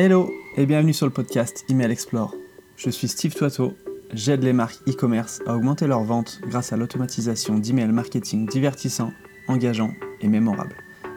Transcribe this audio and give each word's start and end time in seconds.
Hello 0.00 0.32
et 0.56 0.64
bienvenue 0.64 0.92
sur 0.92 1.06
le 1.06 1.12
podcast 1.12 1.64
Email 1.68 1.90
Explore. 1.90 2.32
Je 2.76 2.88
suis 2.88 3.08
Steve 3.08 3.34
Toiteau, 3.34 3.74
j'aide 4.12 4.44
les 4.44 4.52
marques 4.52 4.78
e-commerce 4.88 5.40
à 5.44 5.56
augmenter 5.56 5.88
leurs 5.88 6.04
ventes 6.04 6.40
grâce 6.46 6.72
à 6.72 6.76
l'automatisation 6.76 7.58
d'email 7.58 7.88
marketing 7.88 8.46
divertissant, 8.46 9.10
engageant 9.48 9.90
et 10.20 10.28
mémorable. 10.28 10.76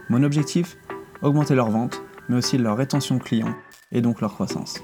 Mon 0.10 0.24
objectif 0.24 0.78
Augmenter 1.22 1.54
leurs 1.54 1.70
ventes, 1.70 2.02
mais 2.28 2.38
aussi 2.38 2.58
leur 2.58 2.76
rétention 2.76 3.20
client 3.20 3.54
et 3.92 4.02
donc 4.02 4.20
leur 4.20 4.34
croissance. 4.34 4.82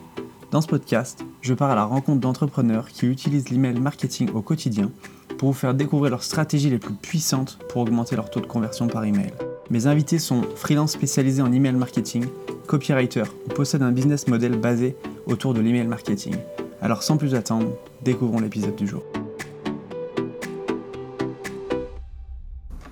Dans 0.51 0.61
ce 0.61 0.67
podcast, 0.67 1.25
je 1.41 1.55
pars 1.55 1.71
à 1.71 1.75
la 1.75 1.85
rencontre 1.85 2.21
d'entrepreneurs 2.21 2.89
qui 2.89 3.07
utilisent 3.07 3.49
l'email 3.49 3.79
marketing 3.79 4.29
au 4.35 4.43
quotidien 4.43 4.91
pour 5.39 5.49
vous 5.49 5.57
faire 5.57 5.73
découvrir 5.73 6.11
leurs 6.11 6.23
stratégies 6.23 6.69
les 6.69 6.77
plus 6.77 6.93
puissantes 6.93 7.57
pour 7.69 7.81
augmenter 7.81 8.15
leur 8.15 8.29
taux 8.29 8.41
de 8.41 8.45
conversion 8.45 8.85
par 8.85 9.05
email. 9.05 9.33
Mes 9.71 9.87
invités 9.87 10.19
sont 10.19 10.43
freelance 10.55 10.91
spécialisés 10.91 11.41
en 11.41 11.51
email 11.51 11.73
marketing, 11.73 12.25
copywriter 12.67 13.23
ou 13.45 13.49
possèdent 13.49 13.81
un 13.81 13.91
business 13.91 14.27
model 14.27 14.59
basé 14.59 14.95
autour 15.25 15.53
de 15.53 15.61
l'email 15.61 15.87
marketing. 15.87 16.35
Alors 16.81 17.01
sans 17.01 17.17
plus 17.17 17.33
attendre, 17.33 17.71
découvrons 18.03 18.39
l'épisode 18.39 18.75
du 18.75 18.85
jour. 18.85 19.03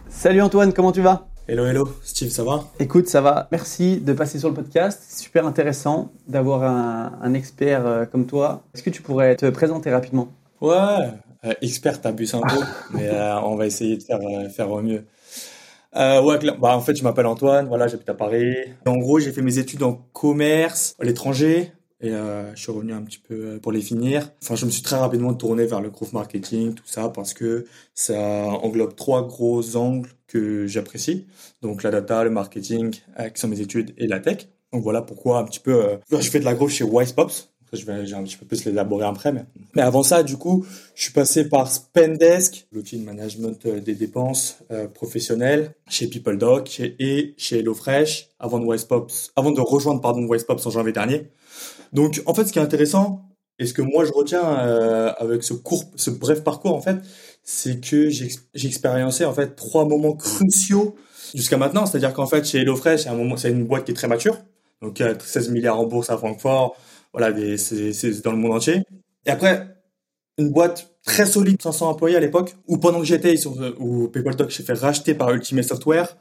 Salut 0.09 0.41
Antoine, 0.41 0.73
comment 0.73 0.91
tu 0.91 1.01
vas? 1.01 1.27
Hello, 1.48 1.65
hello, 1.65 1.88
Steve, 2.01 2.29
ça 2.29 2.43
va? 2.43 2.63
Écoute, 2.79 3.07
ça 3.07 3.21
va. 3.21 3.48
Merci 3.51 3.98
de 3.98 4.13
passer 4.13 4.39
sur 4.39 4.49
le 4.49 4.55
podcast. 4.55 5.03
C'est 5.07 5.25
super 5.25 5.45
intéressant 5.45 6.12
d'avoir 6.27 6.63
un, 6.63 7.34
expert 7.35 7.85
euh, 7.85 8.05
comme 8.05 8.26
toi. 8.26 8.63
Est-ce 8.73 8.81
que 8.81 8.89
tu 8.89 9.03
pourrais 9.03 9.35
te 9.35 9.48
présenter 9.51 9.91
rapidement? 9.91 10.29
Ouais, 10.59 11.12
euh, 11.45 11.53
expert, 11.62 12.01
t'abuses 12.01 12.34
un 12.34 12.41
peu, 12.41 12.57
mais 12.95 13.07
euh, 13.09 13.39
on 13.41 13.55
va 13.55 13.67
essayer 13.67 13.98
de 13.98 14.01
faire, 14.01 14.20
faire 14.49 14.71
au 14.71 14.81
mieux. 14.81 15.05
Ouais, 15.95 16.40
bah, 16.59 16.76
en 16.76 16.81
fait, 16.81 16.95
je 16.95 17.04
m'appelle 17.04 17.26
Antoine, 17.26 17.67
voilà, 17.67 17.88
j'habite 17.88 18.09
à 18.09 18.13
Paris. 18.13 18.55
En 18.85 18.98
gros, 18.98 19.20
j'ai 19.20 19.32
fait 19.32 19.41
mes 19.41 19.57
études 19.57 19.84
en 19.84 19.93
commerce 20.13 20.96
à 20.99 21.05
l'étranger 21.05 21.71
et 22.01 22.10
je 22.10 22.60
suis 22.60 22.71
revenu 22.71 22.93
un 22.93 23.01
petit 23.01 23.20
peu 23.20 23.60
pour 23.62 23.71
les 23.71 23.82
finir. 23.82 24.29
Enfin, 24.43 24.55
je 24.55 24.66
me 24.66 24.71
suis 24.71 24.82
très 24.82 24.98
rapidement 24.98 25.34
tourné 25.34 25.66
vers 25.66 25.82
le 25.82 25.90
growth 25.90 26.13
marketing, 26.13 26.73
tout 26.73 26.84
ça, 26.85 27.10
parce 27.10 27.34
que 27.34 27.66
ça 27.93 28.20
englobe 28.20 28.96
trois 28.96 29.26
gros 29.26 29.76
angles 29.76 30.10
que 30.27 30.68
j'apprécie. 30.68 31.26
Donc 31.62 31.84
la 31.84 31.91
data, 31.91 32.23
le 32.23 32.29
marketing, 32.29 32.93
euh, 33.20 33.29
qui 33.29 33.40
sont 33.40 33.48
mes 33.48 33.62
études, 33.62 33.93
et 33.98 34.07
la 34.07 34.20
tech. 34.20 34.48
Donc 34.73 34.84
voilà 34.84 35.01
pourquoi 35.01 35.40
un 35.40 35.43
petit 35.46 35.60
peu, 35.60 35.85
euh, 35.85 35.98
je 36.12 36.29
fais 36.29 36.40
de 36.40 36.46
la 36.46 36.54
growth 36.54 36.71
chez 36.71 36.84
Wisepops. 36.84 37.54
Je 37.76 37.85
vais, 37.85 38.05
j'ai 38.05 38.15
un 38.15 38.23
petit 38.23 38.37
peu 38.37 38.45
plus 38.45 38.65
l'élaborer 38.65 39.05
après, 39.05 39.31
mais, 39.31 39.45
mais 39.76 39.81
avant 39.81 40.04
ça, 40.04 40.23
du 40.23 40.37
coup, 40.37 40.65
je 40.95 41.04
suis 41.04 41.13
passé 41.13 41.48
par 41.48 41.71
Spendesk, 41.71 42.67
l'outil 42.71 42.98
de 42.98 43.05
management 43.05 43.65
euh, 43.65 43.79
des 43.79 43.95
dépenses 43.95 44.59
euh, 44.71 44.87
professionnelles, 44.87 45.73
chez 45.90 46.07
PeopleDoc 46.07 46.79
et 46.79 47.34
chez 47.37 47.59
HelloFresh, 47.59 48.29
avant 48.40 48.59
de 48.59 48.65
Wisepops, 48.65 49.32
avant 49.35 49.51
de 49.51 49.62
rejoindre 49.62 50.01
pardon 50.01 50.23
Wisepops 50.26 50.65
en 50.65 50.70
janvier 50.70 50.93
dernier. 50.93 51.29
Donc, 51.93 52.21
en 52.26 52.34
fait, 52.34 52.45
ce 52.45 52.54
qui 52.54 52.59
est 52.59 52.63
intéressant 52.63 53.21
et 53.57 53.65
ce 53.65 53.73
que 53.73 53.82
moi 53.82 54.04
je 54.04 54.12
retiens 54.12 54.43
euh, 54.43 55.13
avec 55.17 55.43
ce 55.43 55.54
court, 55.54 55.85
ce 55.95 56.10
bref 56.10 56.43
parcours 56.43 56.76
en 56.76 56.82
fait, 56.82 56.98
c'est 57.43 57.79
que 57.79 58.10
j'ai 58.10 58.27
expériencé 58.54 59.23
en 59.23 59.34
fait 59.34 59.55
trois 59.55 59.85
moments 59.85 60.13
cruciaux 60.13 60.95
jusqu'à 61.34 61.57
maintenant. 61.57 61.85
C'est-à-dire 61.85 62.13
qu'en 62.13 62.26
fait, 62.26 62.45
chez 62.45 62.60
HelloFresh, 62.60 63.04
c'est 63.04 63.10
un 63.10 63.37
c'est 63.37 63.51
une 63.51 63.65
boîte 63.65 63.85
qui 63.85 63.91
est 63.91 63.95
très 63.95 64.07
mature. 64.07 64.38
Donc, 64.81 65.01
16 65.19 65.50
milliards 65.50 65.79
en 65.79 65.85
bourse 65.85 66.09
à 66.09 66.17
Francfort. 66.17 66.75
Voilà, 67.16 67.34
c'est 67.58 68.22
dans 68.24 68.31
le 68.31 68.38
monde 68.38 68.52
entier. 68.52 68.84
Et 69.25 69.30
après, 69.30 69.78
une 70.38 70.52
boîte 70.52 70.97
très 71.06 71.25
solide, 71.25 71.62
500 71.62 71.90
employés 71.90 72.18
à 72.18 72.19
l'époque, 72.19 72.57
où 72.68 72.78
pendant 72.78 73.00
que 73.00 73.06
j'étais, 73.06 73.35
où 73.80 74.09
PayPal 74.09 74.35
j'ai 74.50 74.63
fait 74.63 74.74
racheter 74.74 75.13
par 75.13 75.31
Ultimate 75.34 75.63
Software, 75.63 76.18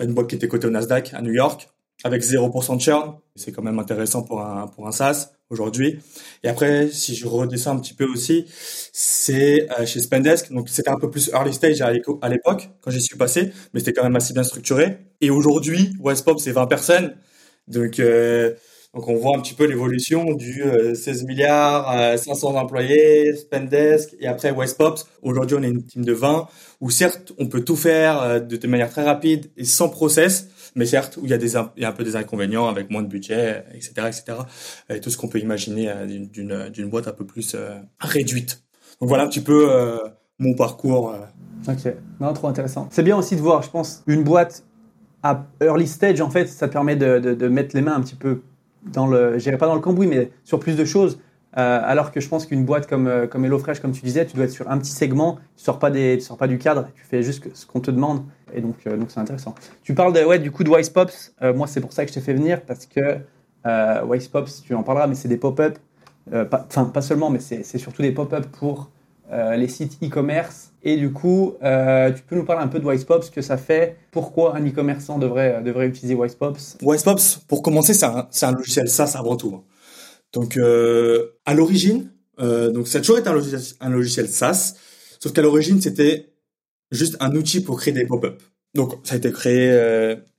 une 0.00 0.14
boîte 0.14 0.26
qui 0.26 0.34
était 0.34 0.48
cotée 0.48 0.66
au 0.66 0.70
Nasdaq 0.70 1.14
à 1.14 1.22
New 1.22 1.32
York, 1.32 1.68
avec 2.02 2.22
0% 2.22 2.76
de 2.76 2.80
churn. 2.80 3.14
C'est 3.36 3.52
quand 3.52 3.62
même 3.62 3.78
intéressant 3.78 4.24
pour 4.24 4.40
un, 4.40 4.66
pour 4.66 4.88
un 4.88 4.90
SaaS 4.90 5.30
aujourd'hui. 5.48 6.00
Et 6.42 6.48
après, 6.48 6.88
si 6.90 7.14
je 7.14 7.28
redescends 7.28 7.76
un 7.76 7.78
petit 7.78 7.94
peu 7.94 8.06
aussi, 8.06 8.46
c'est 8.92 9.68
euh, 9.78 9.86
chez 9.86 10.00
Spendesk. 10.00 10.50
Donc, 10.50 10.68
c'était 10.70 10.90
un 10.90 10.98
peu 10.98 11.08
plus 11.08 11.28
early 11.28 11.54
stage 11.54 11.80
à 11.82 11.92
l'époque, 12.28 12.68
quand 12.80 12.90
j'y 12.90 13.00
suis 13.00 13.16
passé, 13.16 13.52
mais 13.72 13.78
c'était 13.78 13.92
quand 13.92 14.02
même 14.02 14.16
assez 14.16 14.34
bien 14.34 14.42
structuré. 14.42 14.98
Et 15.20 15.30
aujourd'hui, 15.30 15.94
Westpop, 16.00 16.40
c'est 16.40 16.50
20 16.50 16.66
personnes. 16.66 17.14
Donc, 17.68 18.00
euh, 18.00 18.54
donc 18.94 19.08
on 19.08 19.16
voit 19.16 19.36
un 19.36 19.40
petit 19.40 19.54
peu 19.54 19.64
l'évolution 19.64 20.34
du 20.34 20.62
16 20.94 21.22
euh, 21.22 21.26
milliards 21.26 21.88
à 21.88 22.18
500 22.18 22.56
employés, 22.56 23.34
Spendesk 23.34 24.14
et 24.20 24.26
après 24.26 24.50
Westpops. 24.50 25.06
Aujourd'hui, 25.22 25.56
on 25.58 25.62
est 25.62 25.68
une 25.68 25.84
team 25.84 26.04
de 26.04 26.12
20 26.12 26.46
où 26.80 26.90
certes, 26.90 27.32
on 27.38 27.46
peut 27.46 27.62
tout 27.62 27.76
faire 27.76 28.42
de, 28.42 28.56
de 28.56 28.66
manière 28.66 28.90
très 28.90 29.04
rapide 29.04 29.50
et 29.56 29.64
sans 29.64 29.88
process, 29.88 30.48
mais 30.74 30.86
certes, 30.86 31.16
où 31.16 31.24
il 31.24 31.30
y 31.30 31.34
a, 31.34 31.38
des, 31.38 31.52
il 31.76 31.82
y 31.82 31.84
a 31.84 31.88
un 31.88 31.92
peu 31.92 32.04
des 32.04 32.16
inconvénients 32.16 32.68
avec 32.68 32.90
moins 32.90 33.02
de 33.02 33.08
budget, 33.08 33.64
etc., 33.74 33.92
etc., 34.08 34.38
et 34.90 35.00
tout 35.00 35.10
ce 35.10 35.16
qu'on 35.16 35.28
peut 35.28 35.38
imaginer 35.38 35.90
euh, 35.90 36.06
d'une, 36.06 36.88
boîte 36.88 37.08
un 37.08 37.12
peu 37.12 37.24
plus 37.26 37.54
euh, 37.54 37.78
réduite. 37.98 38.62
Donc 39.00 39.08
voilà 39.08 39.24
un 39.24 39.28
petit 39.28 39.40
peu 39.40 39.70
euh, 39.70 39.98
mon 40.38 40.54
parcours. 40.54 41.14
Ok, 41.68 41.94
non, 42.20 42.32
trop 42.32 42.48
intéressant. 42.48 42.88
C'est 42.90 43.02
bien 43.02 43.16
aussi 43.16 43.36
de 43.36 43.40
voir, 43.40 43.62
je 43.62 43.70
pense, 43.70 44.02
une 44.06 44.22
boîte 44.22 44.64
à 45.22 45.46
early 45.62 45.86
stage, 45.86 46.20
en 46.20 46.30
fait, 46.30 46.46
ça 46.46 46.68
permet 46.68 46.96
de, 46.96 47.18
de, 47.18 47.34
de 47.34 47.48
mettre 47.48 47.76
les 47.76 47.82
mains 47.82 47.94
un 47.94 48.00
petit 48.00 48.16
peu 48.16 48.42
dans 48.84 49.06
le, 49.06 49.38
je 49.38 49.50
pas 49.50 49.66
dans 49.66 49.74
le 49.74 49.80
cambouis, 49.80 50.06
mais 50.06 50.30
sur 50.44 50.58
plus 50.58 50.76
de 50.76 50.84
choses. 50.84 51.18
Euh, 51.58 51.80
alors 51.84 52.12
que 52.12 52.20
je 52.20 52.28
pense 52.28 52.46
qu'une 52.46 52.64
boîte 52.64 52.86
comme, 52.86 53.06
euh, 53.06 53.26
comme 53.26 53.44
HelloFresh, 53.44 53.80
comme 53.80 53.92
tu 53.92 54.02
disais, 54.02 54.24
tu 54.24 54.36
dois 54.36 54.46
être 54.46 54.52
sur 54.52 54.70
un 54.70 54.78
petit 54.78 54.90
segment, 54.90 55.38
tu 55.56 55.64
sors 55.64 55.78
pas 55.78 55.90
des, 55.90 56.16
tu 56.18 56.24
sors 56.24 56.38
pas 56.38 56.48
du 56.48 56.56
cadre, 56.56 56.88
tu 56.94 57.04
fais 57.04 57.22
juste 57.22 57.54
ce 57.54 57.66
qu'on 57.66 57.80
te 57.80 57.90
demande. 57.90 58.24
Et 58.54 58.62
donc, 58.62 58.76
euh, 58.86 58.96
donc 58.96 59.10
c'est 59.10 59.20
intéressant. 59.20 59.54
Tu 59.82 59.94
parles 59.94 60.14
de, 60.14 60.24
ouais, 60.24 60.38
du 60.38 60.50
coup 60.50 60.64
de 60.64 60.70
Wisepops. 60.70 61.34
moi, 61.54 61.66
c'est 61.66 61.80
pour 61.80 61.92
ça 61.92 62.04
que 62.04 62.10
je 62.10 62.14
t'ai 62.14 62.20
fait 62.20 62.34
venir 62.34 62.62
parce 62.62 62.86
que 62.86 63.18
Wisepops, 64.04 64.62
tu 64.64 64.74
en 64.74 64.82
parleras, 64.82 65.06
mais 65.06 65.14
c'est 65.14 65.28
des 65.28 65.36
pop-up. 65.36 65.78
Enfin, 66.32 66.86
pas, 66.86 67.02
seulement, 67.02 67.30
mais 67.30 67.38
c'est 67.38 67.78
surtout 67.78 68.02
des 68.02 68.12
pop-up 68.12 68.46
pour 68.46 68.90
les 69.30 69.68
sites 69.68 69.98
e-commerce. 70.02 70.71
Et 70.82 70.96
du 70.96 71.12
coup, 71.12 71.54
tu 71.60 72.22
peux 72.28 72.36
nous 72.36 72.44
parler 72.44 72.62
un 72.62 72.68
peu 72.68 72.80
de 72.80 72.84
Wisepops, 72.84 73.26
ce 73.26 73.30
que 73.30 73.42
ça 73.42 73.56
fait, 73.56 73.96
pourquoi 74.10 74.56
un 74.56 74.66
e-commerçant 74.66 75.18
devrait, 75.18 75.62
devrait 75.62 75.86
utiliser 75.86 76.14
Wisepops 76.14 76.78
Wisepops, 76.82 77.44
pour 77.46 77.62
commencer, 77.62 77.94
c'est 77.94 78.06
un, 78.06 78.28
un, 78.42 78.52
logiciel 78.52 78.88
SaaS 78.88 79.14
avant 79.16 79.36
tout. 79.36 79.54
Hein. 79.54 79.64
Donc 80.32 80.56
euh, 80.56 81.38
à 81.44 81.54
l'origine, 81.54 82.10
euh, 82.40 82.70
donc 82.70 82.88
ça 82.88 82.98
a 82.98 83.00
toujours 83.00 83.18
été 83.18 83.28
un 83.28 83.88
logiciel, 83.90 84.28
SaaS, 84.28 84.74
sauf 85.20 85.32
qu'à 85.32 85.42
l'origine 85.42 85.80
c'était 85.80 86.32
juste 86.90 87.16
un 87.20 87.34
outil 87.36 87.60
pour 87.60 87.78
créer 87.78 87.92
des 87.92 88.06
pop-up. 88.06 88.42
Donc 88.74 88.94
ça 89.04 89.14
a 89.14 89.18
été 89.18 89.30
créé 89.30 89.70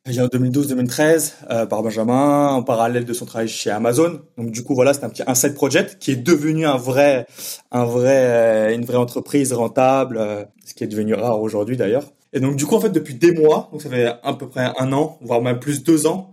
euh, 0.07 0.23
en 0.23 0.27
2012-2013 0.27 1.33
euh, 1.49 1.65
par 1.65 1.83
Benjamin 1.83 2.49
en 2.49 2.63
parallèle 2.63 3.05
de 3.05 3.13
son 3.13 3.25
travail 3.25 3.47
chez 3.47 3.69
Amazon. 3.69 4.21
Donc 4.37 4.51
du 4.51 4.63
coup 4.63 4.75
voilà, 4.75 4.93
c'est 4.93 5.03
un 5.03 5.09
petit 5.09 5.23
un 5.25 5.49
project 5.53 5.97
qui 5.99 6.11
est 6.11 6.15
devenu 6.15 6.65
un 6.65 6.77
vrai 6.77 7.25
un 7.71 7.85
vrai 7.85 8.17
euh, 8.17 8.73
une 8.75 8.85
vraie 8.85 8.97
entreprise 8.97 9.53
rentable, 9.53 10.17
euh, 10.17 10.43
ce 10.65 10.73
qui 10.73 10.83
est 10.83 10.87
devenu 10.87 11.13
rare 11.13 11.41
aujourd'hui 11.41 11.77
d'ailleurs. 11.77 12.11
Et 12.33 12.39
donc 12.39 12.55
du 12.55 12.65
coup 12.65 12.75
en 12.75 12.79
fait 12.79 12.89
depuis 12.89 13.13
des 13.13 13.31
mois, 13.31 13.69
donc 13.71 13.81
ça 13.81 13.89
fait 13.89 14.11
à 14.23 14.33
peu 14.33 14.49
près 14.49 14.71
un 14.77 14.91
an, 14.91 15.17
voire 15.21 15.41
même 15.41 15.59
plus 15.59 15.83
deux 15.83 16.07
ans, 16.07 16.31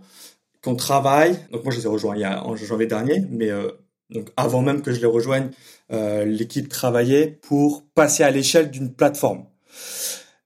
qu'on 0.63 0.75
travaille. 0.75 1.37
Donc 1.51 1.63
moi 1.63 1.71
je 1.73 1.79
les 1.79 1.85
ai 1.85 1.89
rejoints 1.89 2.15
il 2.15 2.21
y 2.21 2.25
a, 2.25 2.45
en 2.45 2.55
janvier 2.55 2.87
dernier, 2.87 3.25
mais 3.29 3.49
euh, 3.49 3.71
donc 4.09 4.29
avant 4.37 4.61
même 4.61 4.81
que 4.81 4.91
je 4.91 4.99
les 4.99 5.05
rejoigne, 5.05 5.49
euh, 5.91 6.25
l'équipe 6.25 6.69
travaillait 6.69 7.27
pour 7.27 7.83
passer 7.95 8.23
à 8.23 8.31
l'échelle 8.31 8.69
d'une 8.69 8.93
plateforme. 8.93 9.45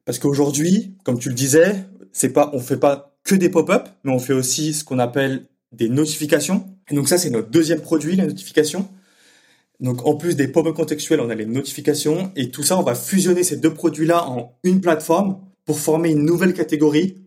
Parce 0.06 0.20
qu'aujourd'hui, 0.20 0.96
comme 1.04 1.18
tu 1.18 1.30
le 1.30 1.36
disais, 1.36 1.86
c'est 2.12 2.30
pas, 2.30 2.52
on 2.54 2.60
fait 2.60 2.78
pas 2.78 3.15
que 3.26 3.36
des 3.36 3.50
pop-up, 3.50 3.90
mais 4.06 4.14
on 4.14 4.20
fait 4.20 4.34
aussi 4.34 4.74
ce 4.74 4.86
qu'on 4.86 5.00
appelle 5.00 5.46
des 5.74 5.90
notifications. 5.90 6.70
Et 6.90 6.96
donc 6.96 7.10
ça, 7.10 7.18
c'est 7.18 7.32
notre 7.32 7.50
deuxième 7.50 7.82
produit, 7.82 8.16
les 8.16 8.26
notifications. 8.26 8.88
Donc 9.82 10.06
en 10.06 10.16
plus 10.16 10.38
des 10.38 10.48
pop-up 10.48 10.74
contextuels, 10.74 11.20
on 11.20 11.30
a 11.30 11.36
les 11.36 11.46
notifications 11.46 12.32
et 12.38 12.50
tout 12.50 12.64
ça, 12.64 12.80
on 12.80 12.84
va 12.84 12.96
fusionner 12.96 13.44
ces 13.44 13.58
deux 13.58 13.74
produits-là 13.74 14.26
en 14.30 14.58
une 14.64 14.80
plateforme 14.80 15.42
pour 15.66 15.80
former 15.80 16.12
une 16.12 16.24
nouvelle 16.24 16.54
catégorie 16.54 17.18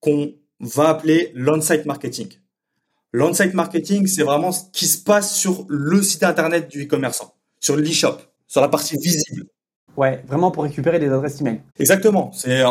qu'on 0.00 0.32
va 0.60 0.88
appeler 0.88 1.32
l'on-site 1.34 1.84
marketing. 1.84 2.28
L'on-site 3.12 3.52
marketing, 3.52 4.06
c'est 4.06 4.22
vraiment 4.22 4.52
ce 4.52 4.62
qui 4.72 4.86
se 4.86 5.02
passe 5.02 5.36
sur 5.36 5.66
le 5.68 6.02
site 6.02 6.22
internet 6.22 6.70
du 6.70 6.84
e-commerçant, 6.84 7.34
sur 7.60 7.76
l'e-shop, 7.76 8.16
sur 8.46 8.62
la 8.62 8.68
partie 8.68 8.96
visible. 8.96 9.44
Ouais, 9.96 10.22
vraiment 10.26 10.50
pour 10.50 10.62
récupérer 10.62 10.98
des 10.98 11.08
adresses 11.08 11.40
email. 11.42 11.60
Exactement. 11.78 12.30
C'est 12.32 12.62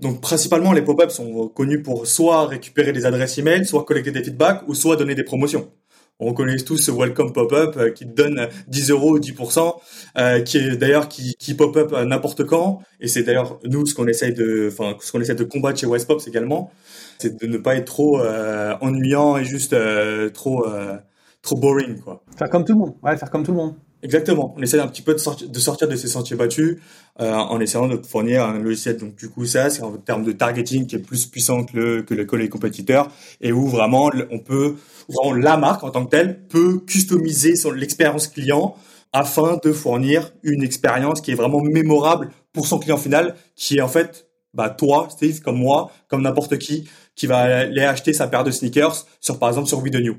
donc 0.00 0.20
principalement 0.20 0.72
les 0.72 0.82
pop-ups 0.82 1.14
sont 1.14 1.48
connus 1.48 1.82
pour 1.82 2.06
soit 2.06 2.46
récupérer 2.46 2.92
des 2.92 3.06
adresses 3.06 3.38
email, 3.38 3.64
soit 3.64 3.84
collecter 3.84 4.10
des 4.10 4.22
feedbacks 4.22 4.62
ou 4.68 4.74
soit 4.74 4.96
donner 4.96 5.14
des 5.14 5.24
promotions. 5.24 5.70
On 6.18 6.32
connaît 6.32 6.56
tous 6.56 6.78
ce 6.78 6.90
welcome 6.90 7.34
pop-up 7.34 7.76
euh, 7.76 7.90
qui 7.90 8.06
donne 8.06 8.48
10 8.68 8.90
euros 8.90 9.16
ou 9.16 9.18
10%, 9.18 9.74
euh, 10.16 10.40
qui 10.40 10.56
est 10.56 10.76
d'ailleurs 10.76 11.08
qui, 11.08 11.34
qui 11.38 11.52
pop-up 11.52 11.92
n'importe 12.06 12.44
quand. 12.44 12.80
Et 13.00 13.08
c'est 13.08 13.22
d'ailleurs 13.22 13.60
nous 13.64 13.84
ce 13.84 13.94
qu'on 13.94 14.06
essaye 14.06 14.32
de, 14.32 14.70
enfin 14.72 14.96
ce 15.00 15.12
qu'on 15.12 15.20
essaie 15.20 15.34
de 15.34 15.44
combattre 15.44 15.78
chez 15.78 15.86
Westpops 15.86 16.26
également 16.26 16.72
c'est 17.18 17.40
de 17.40 17.46
ne 17.46 17.58
pas 17.58 17.76
être 17.76 17.86
trop 17.86 18.20
euh, 18.20 18.76
ennuyant 18.80 19.36
et 19.36 19.44
juste 19.44 19.72
euh, 19.72 20.30
trop 20.30 20.66
euh, 20.66 20.96
trop 21.42 21.56
boring 21.56 22.00
quoi. 22.00 22.22
Faire 22.36 22.50
comme 22.50 22.64
tout 22.64 22.72
le 22.72 22.78
monde, 22.78 22.94
ouais, 23.02 23.16
faire 23.16 23.30
comme 23.30 23.44
tout 23.44 23.52
le 23.52 23.58
monde. 23.58 23.74
Exactement. 24.02 24.54
On 24.56 24.62
essaie 24.62 24.78
un 24.78 24.88
petit 24.88 25.02
peu 25.02 25.14
de 25.14 25.18
sortir 25.18 25.48
de, 25.48 25.58
sortir 25.58 25.88
de 25.88 25.96
ces 25.96 26.08
sentiers 26.08 26.36
battus 26.36 26.78
euh, 27.18 27.32
en 27.32 27.58
essayant 27.60 27.88
de 27.88 27.96
fournir 28.06 28.44
un 28.44 28.58
logiciel 28.58 28.98
donc 28.98 29.16
du 29.16 29.30
coup 29.30 29.46
ça 29.46 29.70
c'est 29.70 29.82
en 29.82 29.96
termes 29.96 30.22
de 30.22 30.32
targeting 30.32 30.86
qui 30.86 30.96
est 30.96 31.00
plus 31.00 31.26
puissant 31.26 31.64
que 31.64 31.76
le 31.76 32.02
que, 32.02 32.12
le, 32.12 32.26
que 32.26 32.36
les 32.36 32.50
compétiteurs 32.50 33.10
et 33.40 33.52
où 33.52 33.66
vraiment 33.66 34.10
on 34.30 34.38
peut 34.38 34.76
vraiment 35.08 35.32
la 35.34 35.56
marque 35.56 35.82
en 35.82 35.90
tant 35.90 36.04
que 36.04 36.10
telle 36.10 36.46
peut 36.46 36.80
customiser 36.80 37.54
l'expérience 37.74 38.28
client 38.28 38.76
afin 39.14 39.58
de 39.64 39.72
fournir 39.72 40.30
une 40.42 40.62
expérience 40.62 41.22
qui 41.22 41.30
est 41.30 41.34
vraiment 41.34 41.62
mémorable 41.62 42.30
pour 42.52 42.66
son 42.66 42.78
client 42.78 42.98
final 42.98 43.34
qui 43.54 43.78
est 43.78 43.82
en 43.82 43.88
fait 43.88 44.28
bah 44.52 44.68
toi 44.68 45.08
Steve 45.10 45.40
comme 45.40 45.56
moi 45.56 45.90
comme 46.08 46.20
n'importe 46.20 46.58
qui 46.58 46.86
qui 47.14 47.26
va 47.26 47.38
aller 47.38 47.82
acheter 47.82 48.12
sa 48.12 48.28
paire 48.28 48.44
de 48.44 48.50
sneakers 48.50 49.06
sur 49.20 49.38
par 49.38 49.48
exemple 49.48 49.68
sur 49.68 49.82
We 49.82 49.90
The 49.90 50.02
New 50.02 50.16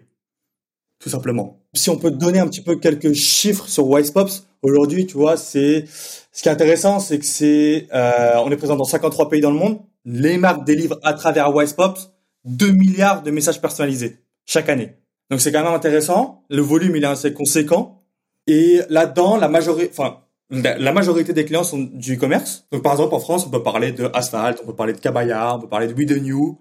tout 0.99 1.09
simplement. 1.09 1.59
Si 1.73 1.89
on 1.89 1.97
peut 1.97 2.11
donner 2.11 2.39
un 2.39 2.47
petit 2.47 2.61
peu 2.61 2.77
quelques 2.77 3.13
chiffres 3.13 3.67
sur 3.67 3.87
Wisepops, 3.87 4.47
aujourd'hui, 4.61 5.05
tu 5.05 5.15
vois, 5.15 5.37
c'est 5.37 5.85
ce 6.31 6.41
qui 6.41 6.49
est 6.49 6.51
intéressant, 6.51 6.99
c'est 6.99 7.19
que 7.19 7.25
c'est 7.25 7.87
euh, 7.93 8.35
on 8.43 8.51
est 8.51 8.57
présent 8.57 8.75
dans 8.75 8.83
53 8.83 9.29
pays 9.29 9.41
dans 9.41 9.51
le 9.51 9.57
monde. 9.57 9.79
Les 10.05 10.37
marques 10.37 10.65
délivrent 10.65 10.99
à 11.03 11.13
travers 11.13 11.53
Wisepops 11.53 12.11
2 12.45 12.71
milliards 12.71 13.23
de 13.23 13.31
messages 13.31 13.61
personnalisés 13.61 14.19
chaque 14.45 14.69
année. 14.69 14.95
Donc 15.29 15.41
c'est 15.41 15.51
quand 15.51 15.63
même 15.63 15.73
intéressant. 15.73 16.43
Le 16.49 16.61
volume 16.61 16.95
il 16.95 17.03
est 17.03 17.07
assez 17.07 17.33
conséquent. 17.33 18.03
Et 18.47 18.81
là-dedans, 18.89 19.35
la 19.35 19.49
majorité, 19.49 19.89
enfin 19.91 20.19
la 20.49 20.93
majorité 20.93 21.33
des 21.33 21.43
clients 21.43 21.63
sont 21.63 21.89
du 21.91 22.15
e-commerce. 22.15 22.65
Donc 22.71 22.81
par 22.81 22.93
exemple 22.93 23.13
en 23.13 23.19
France, 23.19 23.45
on 23.45 23.49
peut 23.49 23.63
parler 23.63 23.91
de 23.91 24.09
Asphalt, 24.13 24.59
on 24.63 24.67
peut 24.67 24.75
parler 24.75 24.93
de 24.93 24.99
Cabaya, 24.99 25.55
on 25.55 25.59
peut 25.59 25.67
parler 25.67 25.87
de 25.87 25.93
We 25.93 26.07
The 26.07 26.21
New, 26.21 26.57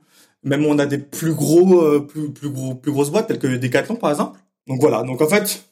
même 0.46 0.64
on 0.64 0.78
a 0.78 0.86
des 0.86 0.98
plus 0.98 1.34
gros, 1.34 1.82
euh, 1.82 2.00
plus, 2.00 2.30
plus 2.30 2.48
gros, 2.48 2.74
plus 2.74 2.92
grosses 2.92 3.10
boîtes 3.10 3.26
telles 3.26 3.40
que 3.40 3.48
Decathlon 3.48 3.96
par 3.96 4.10
exemple. 4.10 4.38
Donc 4.68 4.80
voilà. 4.80 5.02
Donc 5.02 5.20
en 5.20 5.28
fait, 5.28 5.64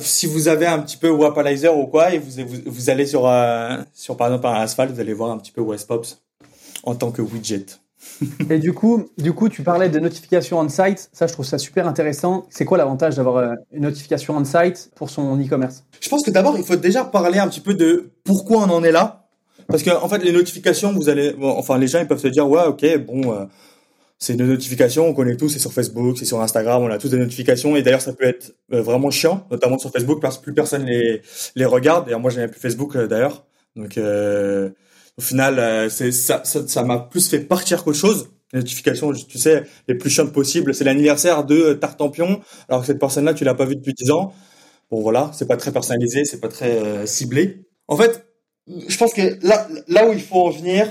si 0.00 0.26
vous 0.26 0.48
avez 0.48 0.66
un 0.66 0.78
petit 0.78 0.96
peu 0.96 1.10
Wapalizer 1.10 1.76
ou 1.76 1.86
quoi, 1.86 2.14
et 2.14 2.18
vous, 2.18 2.30
vous, 2.66 2.90
allez 2.90 3.06
sur, 3.06 3.26
euh, 3.26 3.78
sur 3.92 4.16
par 4.16 4.28
exemple 4.28 4.46
un 4.46 4.60
Asphalt, 4.60 4.92
vous 4.92 5.00
allez 5.00 5.14
voir 5.14 5.30
un 5.30 5.38
petit 5.38 5.50
peu 5.50 5.60
Westpops 5.60 6.22
en 6.84 6.94
tant 6.94 7.10
que 7.10 7.22
widget. 7.22 7.66
et 8.50 8.58
du 8.58 8.72
coup, 8.72 9.04
du 9.16 9.32
coup, 9.32 9.48
tu 9.48 9.62
parlais 9.62 9.88
de 9.88 9.98
notification 9.98 10.58
on-site. 10.58 11.08
Ça, 11.12 11.26
je 11.26 11.32
trouve 11.32 11.46
ça 11.46 11.56
super 11.56 11.86
intéressant. 11.86 12.46
C'est 12.50 12.64
quoi 12.64 12.76
l'avantage 12.76 13.16
d'avoir 13.16 13.36
euh, 13.36 13.54
une 13.72 13.82
notification 13.82 14.36
on-site 14.36 14.90
pour 14.94 15.08
son 15.08 15.38
e-commerce? 15.40 15.84
Je 16.00 16.08
pense 16.08 16.22
que 16.22 16.30
d'abord, 16.30 16.56
il 16.58 16.64
faut 16.64 16.76
déjà 16.76 17.04
parler 17.04 17.38
un 17.38 17.48
petit 17.48 17.60
peu 17.60 17.74
de 17.74 18.10
pourquoi 18.24 18.58
on 18.64 18.70
en 18.70 18.82
est 18.82 18.92
là. 18.92 19.28
Parce 19.68 19.82
que 19.82 19.90
en 19.90 20.08
fait, 20.08 20.18
les 20.18 20.32
notifications, 20.32 20.92
vous 20.92 21.08
allez, 21.08 21.34
enfin, 21.40 21.78
les 21.78 21.86
gens 21.86 22.00
ils 22.00 22.08
peuvent 22.08 22.18
se 22.18 22.28
dire, 22.28 22.48
ouais, 22.48 22.64
ok, 22.66 22.98
bon 23.06 23.46
c'est 24.22 24.36
des 24.36 24.44
notifications, 24.44 25.08
on 25.08 25.14
connaît 25.14 25.36
tous, 25.36 25.48
c'est 25.48 25.58
sur 25.58 25.72
Facebook, 25.72 26.16
c'est 26.16 26.24
sur 26.24 26.40
Instagram, 26.40 26.80
on 26.80 26.90
a 26.90 26.96
tous 26.96 27.08
des 27.08 27.18
notifications 27.18 27.74
et 27.74 27.82
d'ailleurs 27.82 28.00
ça 28.00 28.12
peut 28.12 28.24
être 28.24 28.54
euh, 28.72 28.80
vraiment 28.80 29.10
chiant, 29.10 29.48
notamment 29.50 29.78
sur 29.78 29.90
Facebook 29.90 30.22
parce 30.22 30.38
que 30.38 30.44
plus 30.44 30.54
personne 30.54 30.84
les 30.84 31.22
les 31.56 31.64
regarde. 31.64 32.04
D'ailleurs 32.04 32.20
moi 32.20 32.30
j'ai 32.30 32.46
plus 32.46 32.60
Facebook 32.60 32.94
euh, 32.94 33.08
d'ailleurs, 33.08 33.44
donc 33.74 33.98
euh, 33.98 34.70
au 35.18 35.22
final 35.22 35.90
c'est 35.90 36.12
ça 36.12 36.44
ça 36.44 36.84
m'a 36.84 37.00
plus 37.00 37.28
fait 37.28 37.40
partir 37.40 37.82
qu'autre 37.82 37.98
chose. 37.98 38.30
Les 38.52 38.60
notifications, 38.60 39.12
tu 39.12 39.38
sais, 39.38 39.64
les 39.88 39.96
plus 39.96 40.10
chiantes 40.10 40.32
possibles, 40.32 40.72
c'est 40.72 40.84
l'anniversaire 40.84 41.42
de 41.44 41.72
Tartampion, 41.72 42.42
alors 42.68 42.82
que 42.82 42.86
cette 42.86 43.00
personne-là 43.00 43.34
tu 43.34 43.42
l'as 43.42 43.54
pas 43.54 43.64
vue 43.64 43.74
depuis 43.74 43.94
10 43.94 44.12
ans. 44.12 44.32
Bon 44.92 45.00
voilà, 45.00 45.32
c'est 45.34 45.48
pas 45.48 45.56
très 45.56 45.72
personnalisé, 45.72 46.24
c'est 46.24 46.40
pas 46.40 46.48
très 46.48 47.08
ciblé. 47.08 47.64
En 47.88 47.96
fait, 47.96 48.24
je 48.68 48.96
pense 48.96 49.14
que 49.14 49.44
là 49.44 49.66
là 49.88 50.08
où 50.08 50.12
il 50.12 50.22
faut 50.22 50.46
en 50.46 50.50
venir, 50.50 50.86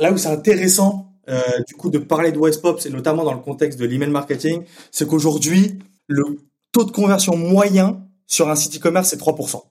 là 0.00 0.10
où 0.10 0.16
c'est 0.16 0.30
intéressant 0.30 1.11
euh, 1.32 1.40
du 1.66 1.74
coup 1.74 1.90
de 1.90 1.98
parler 1.98 2.30
de 2.30 2.38
Westpops 2.38 2.86
et 2.86 2.90
notamment 2.90 3.24
dans 3.24 3.32
le 3.32 3.40
contexte 3.40 3.78
de 3.78 3.86
l'email 3.86 4.10
marketing, 4.10 4.64
c'est 4.90 5.08
qu'aujourd'hui 5.08 5.78
le 6.06 6.38
taux 6.72 6.84
de 6.84 6.90
conversion 6.90 7.36
moyen 7.36 8.06
sur 8.26 8.48
un 8.50 8.54
site 8.54 8.76
e-commerce 8.76 9.08
c'est 9.08 9.20
3%. 9.20 9.62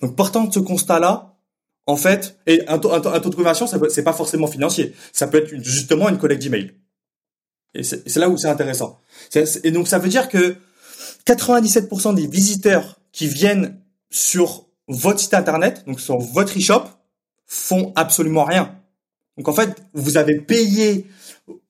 Donc 0.00 0.16
partant 0.16 0.44
de 0.44 0.52
ce 0.52 0.60
constat-là, 0.60 1.36
en 1.86 1.96
fait, 1.96 2.38
et 2.46 2.66
un 2.68 2.78
taux, 2.78 2.98
de 2.98 3.34
conversion, 3.34 3.66
c'est 3.66 4.02
pas 4.02 4.12
forcément 4.12 4.46
financier. 4.46 4.94
Ça 5.12 5.26
peut 5.26 5.38
être 5.38 5.62
justement 5.62 6.08
une 6.08 6.18
collecte 6.18 6.42
d'email. 6.42 6.72
Et 7.74 7.82
c'est 7.82 8.16
là 8.16 8.28
où 8.28 8.36
c'est 8.36 8.48
intéressant. 8.48 8.98
Et 9.34 9.70
donc 9.70 9.88
ça 9.88 9.98
veut 9.98 10.08
dire 10.08 10.28
que 10.28 10.56
97% 11.26 12.14
des 12.14 12.26
visiteurs 12.26 13.00
qui 13.12 13.26
viennent 13.26 13.80
sur 14.10 14.66
votre 14.88 15.20
site 15.20 15.34
internet, 15.34 15.84
donc 15.86 16.00
sur 16.00 16.18
votre 16.18 16.58
e-shop, 16.58 16.84
font 17.46 17.92
absolument 17.96 18.44
rien. 18.44 18.79
Donc 19.40 19.48
en 19.48 19.54
fait, 19.54 19.82
vous 19.94 20.18
avez 20.18 20.38
payé 20.38 21.06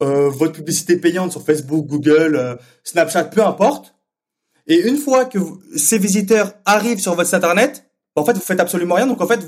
euh, 0.03 0.29
votre 0.29 0.55
publicité 0.55 0.97
payante 0.97 1.31
sur 1.31 1.47
Facebook, 1.47 1.87
Google, 1.87 2.35
euh, 2.35 2.57
Snapchat, 2.83 3.27
peu 3.27 3.47
importe. 3.47 3.95
Et 4.67 4.89
une 4.89 4.97
fois 4.97 5.25
que 5.25 5.39
ces 5.77 5.97
visiteurs 5.97 6.55
arrivent 6.65 6.99
sur 6.99 7.15
votre 7.15 7.29
site 7.29 7.37
internet, 7.37 7.89
en 8.17 8.25
fait, 8.25 8.33
vous 8.33 8.41
faites 8.41 8.59
absolument 8.59 8.97
rien. 8.97 9.07
Donc 9.07 9.21
en 9.21 9.29
fait, 9.29 9.39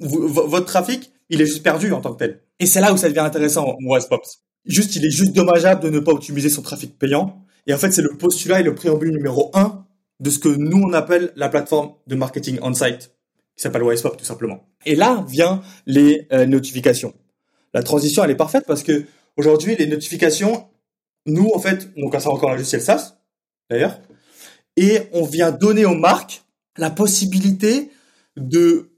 votre 0.00 0.66
trafic, 0.66 1.12
il 1.30 1.40
est 1.40 1.46
juste 1.46 1.62
perdu 1.62 1.92
en 1.92 2.00
tant 2.00 2.14
que 2.14 2.18
tel. 2.18 2.40
Et 2.58 2.66
c'est 2.66 2.80
là 2.80 2.92
où 2.92 2.96
ça 2.96 3.08
devient 3.08 3.20
intéressant, 3.20 3.76
Pops. 4.10 4.42
Juste, 4.66 4.96
il 4.96 5.06
est 5.06 5.10
juste 5.10 5.32
dommageable 5.32 5.80
de 5.80 5.88
ne 5.88 6.00
pas 6.00 6.10
optimiser 6.10 6.48
son 6.48 6.62
trafic 6.62 6.98
payant. 6.98 7.44
Et 7.68 7.74
en 7.74 7.78
fait, 7.78 7.92
c'est 7.92 8.02
le 8.02 8.16
postulat 8.18 8.58
et 8.58 8.64
le 8.64 8.74
préambule 8.74 9.12
numéro 9.12 9.52
un 9.54 9.86
de 10.18 10.30
ce 10.30 10.40
que 10.40 10.48
nous 10.48 10.82
on 10.82 10.94
appelle 10.94 11.32
la 11.36 11.48
plateforme 11.48 11.92
de 12.08 12.16
marketing 12.16 12.58
on-site, 12.60 13.12
qui 13.54 13.62
s'appelle 13.62 13.84
Wisepop 13.84 14.16
tout 14.16 14.24
simplement. 14.24 14.64
Et 14.84 14.96
là 14.96 15.24
vient 15.28 15.62
les 15.86 16.26
euh, 16.32 16.44
notifications 16.44 17.14
la 17.74 17.82
transition 17.82 18.24
elle 18.24 18.30
est 18.30 18.36
parfaite 18.36 18.64
parce 18.66 18.82
que 18.82 19.04
aujourd'hui 19.36 19.76
les 19.76 19.86
notifications, 19.86 20.66
nous 21.26 21.50
en 21.54 21.58
fait, 21.58 21.94
donc 21.96 22.14
ça 22.20 22.30
encore 22.30 22.50
un 22.50 22.54
logiciel 22.54 22.80
SaaS 22.80 23.18
d'ailleurs, 23.70 24.00
et 24.76 25.02
on 25.12 25.24
vient 25.24 25.50
donner 25.50 25.84
aux 25.84 25.94
marques 25.94 26.42
la 26.76 26.90
possibilité 26.90 27.90
de 28.36 28.90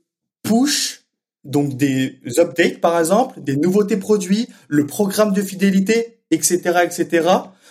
push 0.43 1.01
donc 1.45 1.77
des 1.77 2.21
updates 2.39 2.81
par 2.81 2.99
exemple, 2.99 3.41
des 3.41 3.57
nouveautés 3.57 3.97
produits, 3.97 4.49
le 4.69 4.87
programme 4.87 5.33
de 5.33 5.43
fidélité, 5.43 6.21
etc., 6.31 6.81
etc., 6.85 7.29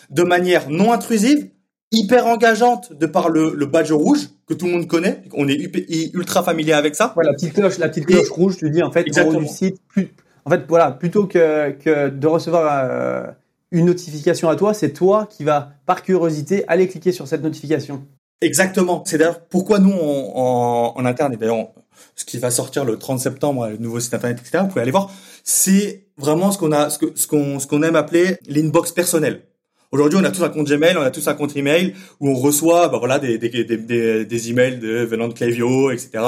de 0.09 0.23
manière 0.23 0.69
non 0.69 0.91
intrusive, 0.91 1.49
hyper 1.91 2.27
engageante 2.27 2.93
de 2.93 3.05
par 3.05 3.29
le, 3.29 3.53
le 3.55 3.65
badge 3.65 3.91
rouge 3.91 4.29
que 4.47 4.53
tout 4.53 4.65
le 4.65 4.73
monde 4.73 4.87
connaît. 4.87 5.23
On 5.33 5.47
est 5.47 5.71
ultra 6.13 6.43
familier 6.43 6.73
avec 6.73 6.95
ça. 6.95 7.13
Ouais, 7.15 7.23
la 7.23 7.33
petite 7.33 7.53
cloche, 7.53 7.77
la 7.77 7.89
petite 7.89 8.05
cloche 8.05 8.29
rouge, 8.29 8.57
tu 8.57 8.69
dis 8.69 8.81
en 8.81 8.91
fait, 8.91 9.05
en 9.19 9.27
haut 9.27 9.39
du 9.39 9.47
site, 9.47 9.77
plus, 9.87 10.09
en 10.45 10.49
fait, 10.49 10.63
voilà, 10.67 10.91
plutôt 10.91 11.25
que, 11.25 12.09
de 12.09 12.27
recevoir 12.27 12.83
euh, 12.83 13.27
une 13.71 13.85
notification 13.85 14.49
à 14.49 14.55
toi, 14.55 14.73
c'est 14.73 14.91
toi 14.91 15.27
qui 15.29 15.43
vas, 15.43 15.71
par 15.85 16.03
curiosité, 16.03 16.63
aller 16.67 16.87
cliquer 16.87 17.11
sur 17.11 17.27
cette 17.27 17.43
notification. 17.43 18.05
Exactement. 18.41 19.03
C'est 19.05 19.17
d'ailleurs 19.17 19.41
pourquoi 19.41 19.79
nous, 19.79 19.93
en, 19.93 21.05
interne, 21.05 21.33
et 21.33 21.37
d'ailleurs, 21.37 21.69
ce 22.15 22.25
qui 22.25 22.37
va 22.37 22.51
sortir 22.51 22.85
le 22.85 22.97
30 22.97 23.19
septembre, 23.19 23.67
le 23.67 23.77
nouveau 23.77 23.99
site 23.99 24.13
internet, 24.13 24.39
etc., 24.39 24.59
vous 24.61 24.69
pouvez 24.69 24.81
aller 24.81 24.91
voir, 24.91 25.11
c'est 25.43 26.05
vraiment 26.17 26.51
ce 26.51 26.57
qu'on 26.57 26.71
a, 26.71 26.89
ce 26.89 27.27
qu'on, 27.27 27.59
ce 27.59 27.67
qu'on 27.67 27.83
aime 27.83 27.95
appeler 27.95 28.37
l'inbox 28.47 28.91
personnel. 28.91 29.43
Aujourd'hui, 29.91 30.19
on 30.21 30.23
a 30.23 30.29
tous 30.29 30.43
un 30.43 30.49
compte 30.49 30.67
Gmail, 30.67 30.97
on 30.97 31.01
a 31.01 31.09
tous 31.09 31.27
un 31.27 31.33
compte 31.33 31.57
email 31.57 31.95
où 32.19 32.29
on 32.29 32.35
reçoit, 32.35 32.89
bah 32.89 32.99
voilà, 32.99 33.17
des, 33.17 33.39
des, 33.39 33.49
des, 33.49 34.49
emails 34.49 34.77
venant 34.77 35.27
de 35.27 35.33
Klaviyo, 35.33 35.89
etc. 35.89 36.23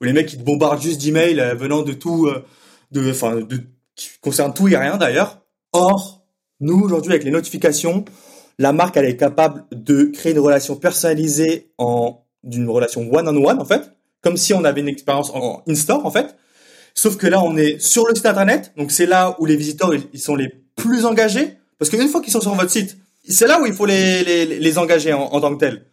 Où 0.00 0.04
les 0.04 0.12
mecs 0.12 0.26
qui 0.26 0.36
te 0.36 0.42
bombardent 0.42 0.82
juste 0.82 1.00
d'emails 1.00 1.40
euh, 1.40 1.54
venant 1.54 1.80
de 1.80 1.92
tout, 1.92 2.26
euh, 2.26 2.44
de, 2.90 3.10
enfin, 3.10 3.36
de, 3.36 3.60
qui 3.94 4.10
concerne 4.20 4.54
tout 4.54 4.68
et 4.68 4.76
rien 4.76 4.96
d'ailleurs. 4.96 5.42
Or, 5.72 6.24
nous 6.60 6.80
aujourd'hui 6.80 7.12
avec 7.12 7.24
les 7.24 7.30
notifications, 7.30 8.04
la 8.58 8.72
marque 8.72 8.96
elle 8.96 9.04
est 9.04 9.16
capable 9.16 9.64
de 9.72 10.04
créer 10.04 10.32
une 10.32 10.38
relation 10.38 10.76
personnalisée 10.76 11.72
en 11.78 12.24
d'une 12.44 12.68
relation 12.68 13.12
one 13.12 13.28
on 13.28 13.44
one 13.44 13.60
en 13.60 13.64
fait, 13.64 13.92
comme 14.22 14.36
si 14.36 14.54
on 14.54 14.64
avait 14.64 14.80
une 14.80 14.88
expérience 14.88 15.30
en 15.30 15.62
in-store 15.68 16.04
en 16.06 16.10
fait. 16.10 16.36
Sauf 16.94 17.16
que 17.16 17.26
là 17.26 17.40
on 17.42 17.56
est 17.56 17.80
sur 17.80 18.06
le 18.06 18.14
site 18.14 18.26
internet, 18.26 18.72
donc 18.76 18.90
c'est 18.90 19.06
là 19.06 19.36
où 19.38 19.46
les 19.46 19.56
visiteurs 19.56 19.92
ils 19.94 20.20
sont 20.20 20.34
les 20.34 20.48
plus 20.76 21.04
engagés 21.04 21.58
parce 21.78 21.90
qu'une 21.90 22.08
fois 22.08 22.20
qu'ils 22.20 22.32
sont 22.32 22.40
sur 22.40 22.54
votre 22.54 22.70
site, 22.70 22.96
c'est 23.28 23.46
là 23.46 23.60
où 23.60 23.66
il 23.66 23.72
faut 23.72 23.86
les, 23.86 24.24
les, 24.24 24.46
les 24.58 24.78
engager 24.78 25.12
en, 25.12 25.22
en, 25.22 25.40
tant 25.40 25.54
que 25.54 25.60
tel. 25.60 25.86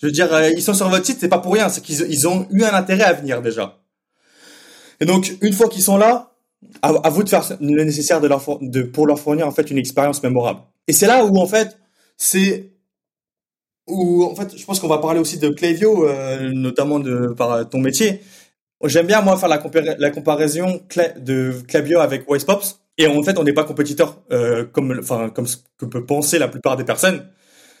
Je 0.00 0.06
veux 0.06 0.12
dire, 0.12 0.32
euh, 0.32 0.50
ils 0.50 0.62
sont 0.62 0.74
sur 0.74 0.88
votre 0.88 1.04
site, 1.04 1.18
c'est 1.20 1.28
pas 1.28 1.38
pour 1.38 1.52
rien, 1.54 1.68
c'est 1.68 1.80
qu'ils 1.80 2.06
ils 2.08 2.28
ont 2.28 2.46
eu 2.50 2.62
un 2.64 2.74
intérêt 2.74 3.04
à 3.04 3.12
venir 3.12 3.42
déjà. 3.42 3.78
Et 5.00 5.04
donc, 5.04 5.36
une 5.40 5.52
fois 5.52 5.68
qu'ils 5.68 5.82
sont 5.82 5.96
là, 5.96 6.31
à, 6.82 7.10
vous 7.10 7.22
de 7.22 7.28
faire 7.28 7.44
le 7.60 7.84
nécessaire 7.84 8.20
pour 8.92 9.06
leur 9.06 9.18
fournir 9.18 9.46
en 9.46 9.52
fait 9.52 9.70
une 9.70 9.78
expérience 9.78 10.22
mémorable. 10.22 10.60
Et 10.88 10.92
c'est 10.92 11.06
là 11.06 11.24
où 11.24 11.36
en 11.38 11.46
fait 11.46 11.78
c'est 12.16 12.72
où 13.86 14.24
en 14.24 14.34
fait 14.34 14.56
je 14.56 14.64
pense 14.64 14.80
qu'on 14.80 14.88
va 14.88 14.98
parler 14.98 15.20
aussi 15.20 15.38
de 15.38 15.48
Klaviyo, 15.48 16.08
euh, 16.08 16.50
notamment 16.52 17.00
par 17.34 17.68
ton 17.68 17.78
métier. 17.78 18.20
J'aime 18.84 19.06
bien 19.06 19.22
moi 19.22 19.36
faire 19.36 19.48
la, 19.48 19.58
comparaison 20.10 20.80
de 21.16 21.52
Klaviyo 21.68 22.00
avec 22.00 22.28
Wisepops. 22.28 22.80
Et 22.98 23.06
en 23.06 23.22
fait, 23.22 23.38
on 23.38 23.44
n'est 23.44 23.52
pas 23.52 23.64
compétiteur 23.64 24.22
euh, 24.32 24.64
comme, 24.64 24.98
enfin, 25.00 25.30
comme 25.30 25.46
ce 25.46 25.56
que 25.78 25.86
peut 25.86 26.04
penser 26.04 26.38
la 26.38 26.48
plupart 26.48 26.76
des 26.76 26.84
personnes. 26.84 27.26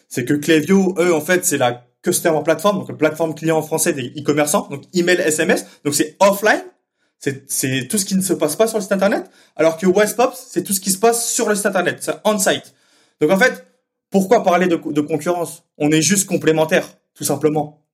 C'est 0.08 0.24
que 0.24 0.34
Klaviyo, 0.34 0.94
eux, 0.98 1.12
en 1.12 1.20
fait, 1.20 1.44
c'est 1.44 1.58
la 1.58 1.84
customer 2.02 2.40
platform, 2.44 2.78
donc 2.78 2.88
la 2.88 2.94
plateforme 2.94 3.34
client 3.34 3.62
français 3.62 3.92
des 3.92 4.12
e-commerçants, 4.18 4.68
donc 4.70 4.82
email, 4.94 5.20
SMS, 5.20 5.66
donc 5.84 5.94
c'est 5.94 6.16
offline. 6.20 6.62
C'est 7.46 7.86
tout 7.86 7.98
ce 7.98 8.04
qui 8.04 8.16
ne 8.16 8.20
se 8.22 8.32
passe 8.32 8.56
pas 8.56 8.66
sur 8.66 8.78
le 8.78 8.82
site 8.82 8.90
internet, 8.90 9.30
alors 9.54 9.76
que 9.76 9.86
Westpops, 9.86 10.36
c'est 10.50 10.64
tout 10.64 10.72
ce 10.72 10.80
qui 10.80 10.90
se 10.90 10.98
passe 10.98 11.30
sur 11.30 11.48
le 11.48 11.54
site 11.54 11.66
internet, 11.66 11.98
c'est 12.00 12.14
on-site. 12.24 12.74
Donc 13.20 13.30
en 13.30 13.38
fait, 13.38 13.64
pourquoi 14.10 14.42
parler 14.42 14.66
de, 14.66 15.00
concurrence? 15.00 15.64
On 15.78 15.90
est 15.92 16.02
juste 16.02 16.28
complémentaires, 16.28 16.88
tout 17.14 17.22
simplement. 17.22 17.86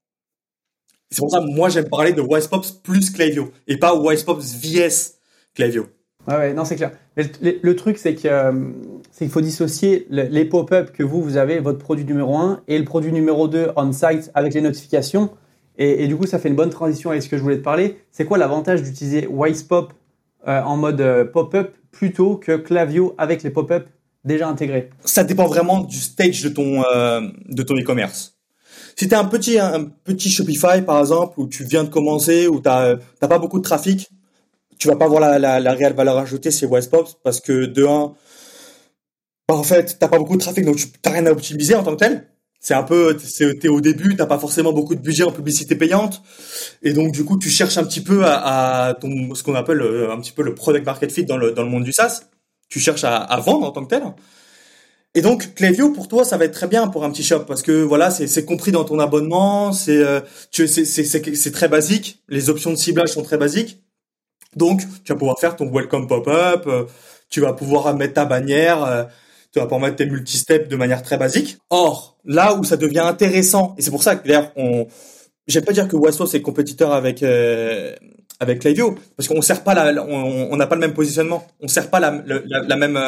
C'est 1.10 1.18
pour 1.18 1.30
ça 1.30 1.40
que 1.40 1.44
moi 1.44 1.68
j'aime 1.68 1.88
parler 1.88 2.12
de 2.12 2.22
Wisepops 2.22 2.82
plus 2.82 3.10
Klaviyo 3.10 3.52
et 3.66 3.76
pas 3.76 3.94
Wisepops 3.94 4.56
vs 4.62 5.18
Klaviyo. 5.54 5.86
Ouais, 6.26 6.36
ouais, 6.36 6.54
non, 6.54 6.64
c'est 6.64 6.76
clair. 6.76 6.92
le, 7.16 7.72
truc, 7.74 7.98
c'est 7.98 8.14
qu'il 8.14 9.30
faut 9.30 9.40
dissocier 9.40 10.06
les 10.10 10.44
pop-up 10.46 10.90
que 10.92 11.02
vous, 11.02 11.22
vous 11.22 11.36
avez, 11.36 11.58
votre 11.60 11.78
produit 11.78 12.04
numéro 12.04 12.36
1, 12.36 12.62
et 12.68 12.78
le 12.78 12.84
produit 12.84 13.12
numéro 13.12 13.48
2 13.48 13.72
on-site 13.76 14.30
avec 14.34 14.54
les 14.54 14.60
notifications. 14.60 15.30
Et, 15.80 16.08
du 16.08 16.16
coup, 16.16 16.26
ça 16.26 16.40
fait 16.40 16.48
une 16.48 16.56
bonne 16.56 16.70
transition 16.70 17.10
avec 17.10 17.22
ce 17.22 17.28
que 17.28 17.36
je 17.36 17.42
voulais 17.42 17.58
te 17.58 17.62
parler. 17.62 17.98
C'est 18.10 18.24
quoi 18.24 18.36
l'avantage 18.36 18.82
d'utiliser 18.82 19.28
Wisepop 19.30 19.92
euh, 20.48 20.60
en 20.62 20.76
mode 20.76 21.00
euh, 21.00 21.24
pop-up 21.24 21.76
plutôt 21.92 22.36
que 22.36 22.56
Clavio 22.56 23.14
avec 23.16 23.44
les 23.44 23.50
pop-up 23.50 23.86
déjà 24.24 24.48
intégrés? 24.48 24.90
Ça 25.04 25.22
dépend 25.22 25.46
vraiment 25.46 25.80
du 25.80 25.96
stage 25.96 26.42
de 26.42 26.48
ton 26.48 26.82
euh, 26.92 27.20
de 27.48 27.62
ton 27.62 27.76
e-commerce. 27.78 28.36
Si 28.96 29.08
tu 29.08 29.14
un 29.14 29.24
petit 29.24 29.60
un 29.60 29.84
petit 29.84 30.28
Shopify 30.28 30.82
par 30.82 30.98
exemple 30.98 31.38
où 31.38 31.46
tu 31.46 31.62
viens 31.62 31.84
de 31.84 31.88
commencer 31.88 32.48
où 32.48 32.60
tu 32.60 32.68
n'as 32.68 32.98
pas 33.20 33.38
beaucoup 33.38 33.58
de 33.58 33.64
trafic, 33.64 34.10
tu 34.80 34.88
vas 34.88 34.96
pas 34.96 35.06
voir 35.06 35.20
la, 35.20 35.38
la, 35.38 35.60
la 35.60 35.72
réelle 35.72 35.94
valeur 35.94 36.18
ajoutée 36.18 36.50
chez 36.50 36.66
Westpop 36.66 37.08
parce 37.22 37.40
que 37.40 37.66
de 37.66 37.84
un, 37.86 38.14
bah, 39.48 39.54
en 39.54 39.62
fait, 39.62 39.96
t'as 39.98 40.08
pas 40.08 40.18
beaucoup 40.18 40.36
de 40.36 40.42
trafic, 40.42 40.64
donc 40.64 40.76
tu 40.76 40.88
n'as 41.04 41.12
rien 41.12 41.26
à 41.26 41.30
optimiser 41.30 41.74
en 41.74 41.82
tant 41.82 41.92
que 41.92 42.04
tel. 42.04 42.28
C'est 42.60 42.74
un 42.74 42.82
peu, 42.82 43.16
t'es 43.60 43.68
au 43.68 43.80
début, 43.80 44.16
t'as 44.16 44.26
pas 44.26 44.38
forcément 44.38 44.72
beaucoup 44.72 44.96
de 44.96 45.00
budget 45.00 45.22
en 45.22 45.30
publicité 45.30 45.76
payante, 45.76 46.22
et 46.82 46.92
donc 46.92 47.12
du 47.12 47.24
coup 47.24 47.38
tu 47.38 47.48
cherches 47.50 47.78
un 47.78 47.84
petit 47.84 48.00
peu 48.00 48.24
à, 48.24 48.96
ton, 49.00 49.34
ce 49.34 49.44
qu'on 49.44 49.54
appelle 49.54 49.80
euh, 49.80 50.12
un 50.12 50.20
petit 50.20 50.32
peu 50.32 50.42
le 50.42 50.54
product 50.54 50.84
market 50.84 51.12
fit 51.12 51.24
dans 51.24 51.36
le 51.36 51.52
dans 51.52 51.62
le 51.62 51.70
monde 51.70 51.84
du 51.84 51.92
SaaS. 51.92 52.22
Tu 52.68 52.80
cherches 52.80 53.04
à, 53.04 53.16
à 53.16 53.40
vendre 53.40 53.66
en 53.66 53.70
tant 53.70 53.84
que 53.84 53.90
tel. 53.90 54.02
Et 55.14 55.22
donc 55.22 55.54
Klaviyo 55.54 55.90
pour 55.92 56.08
toi 56.08 56.24
ça 56.24 56.36
va 56.36 56.46
être 56.46 56.52
très 56.52 56.66
bien 56.66 56.88
pour 56.88 57.04
un 57.04 57.10
petit 57.10 57.22
shop 57.22 57.44
parce 57.46 57.62
que 57.62 57.82
voilà 57.82 58.10
c'est 58.10 58.44
compris 58.44 58.72
dans 58.72 58.84
ton 58.84 58.98
abonnement, 58.98 59.72
c'est 59.72 59.96
euh, 59.96 60.20
c'est 60.50 60.84
c'est 60.84 61.52
très 61.52 61.68
basique, 61.68 62.22
les 62.28 62.50
options 62.50 62.70
de 62.70 62.76
ciblage 62.76 63.10
sont 63.10 63.22
très 63.22 63.38
basiques. 63.38 63.80
Donc, 64.56 64.80
tu 65.04 65.12
vas 65.12 65.18
pouvoir 65.18 65.38
faire 65.38 65.56
ton 65.56 65.70
welcome 65.70 66.06
pop-up, 66.06 66.64
euh, 66.66 66.84
tu 67.30 67.40
vas 67.40 67.52
pouvoir 67.52 67.94
mettre 67.94 68.14
ta 68.14 68.24
bannière, 68.24 69.08
tu 69.52 69.58
vas 69.58 69.66
pouvoir 69.66 69.80
mettre 69.80 69.96
tes 69.96 70.06
multi-steps 70.06 70.68
de 70.68 70.76
manière 70.76 71.02
très 71.02 71.16
basique. 71.16 71.58
Or, 71.70 72.18
là 72.24 72.54
où 72.54 72.64
ça 72.64 72.76
devient 72.76 73.00
intéressant, 73.00 73.74
et 73.78 73.82
c'est 73.82 73.90
pour 73.90 74.02
ça 74.02 74.16
que 74.16 74.26
d'ailleurs, 74.26 74.52
on, 74.56 74.86
j'aime 75.46 75.64
pas 75.64 75.72
dire 75.72 75.88
que 75.88 75.96
Wasso 75.96 76.26
c'est 76.26 76.42
compétiteur 76.42 76.92
avec 76.92 77.22
euh, 77.22 77.94
avec 78.40 78.60
Klaviyo, 78.60 78.96
parce 79.16 79.28
qu'on 79.28 79.42
sert 79.42 79.64
pas 79.64 79.74
la, 79.74 80.04
on 80.04 80.56
n'a 80.56 80.66
pas 80.66 80.76
le 80.76 80.80
même 80.80 80.94
positionnement, 80.94 81.46
on 81.60 81.68
sert 81.68 81.90
pas 81.90 81.98
la, 81.98 82.22
la, 82.24 82.76
même 82.76 82.98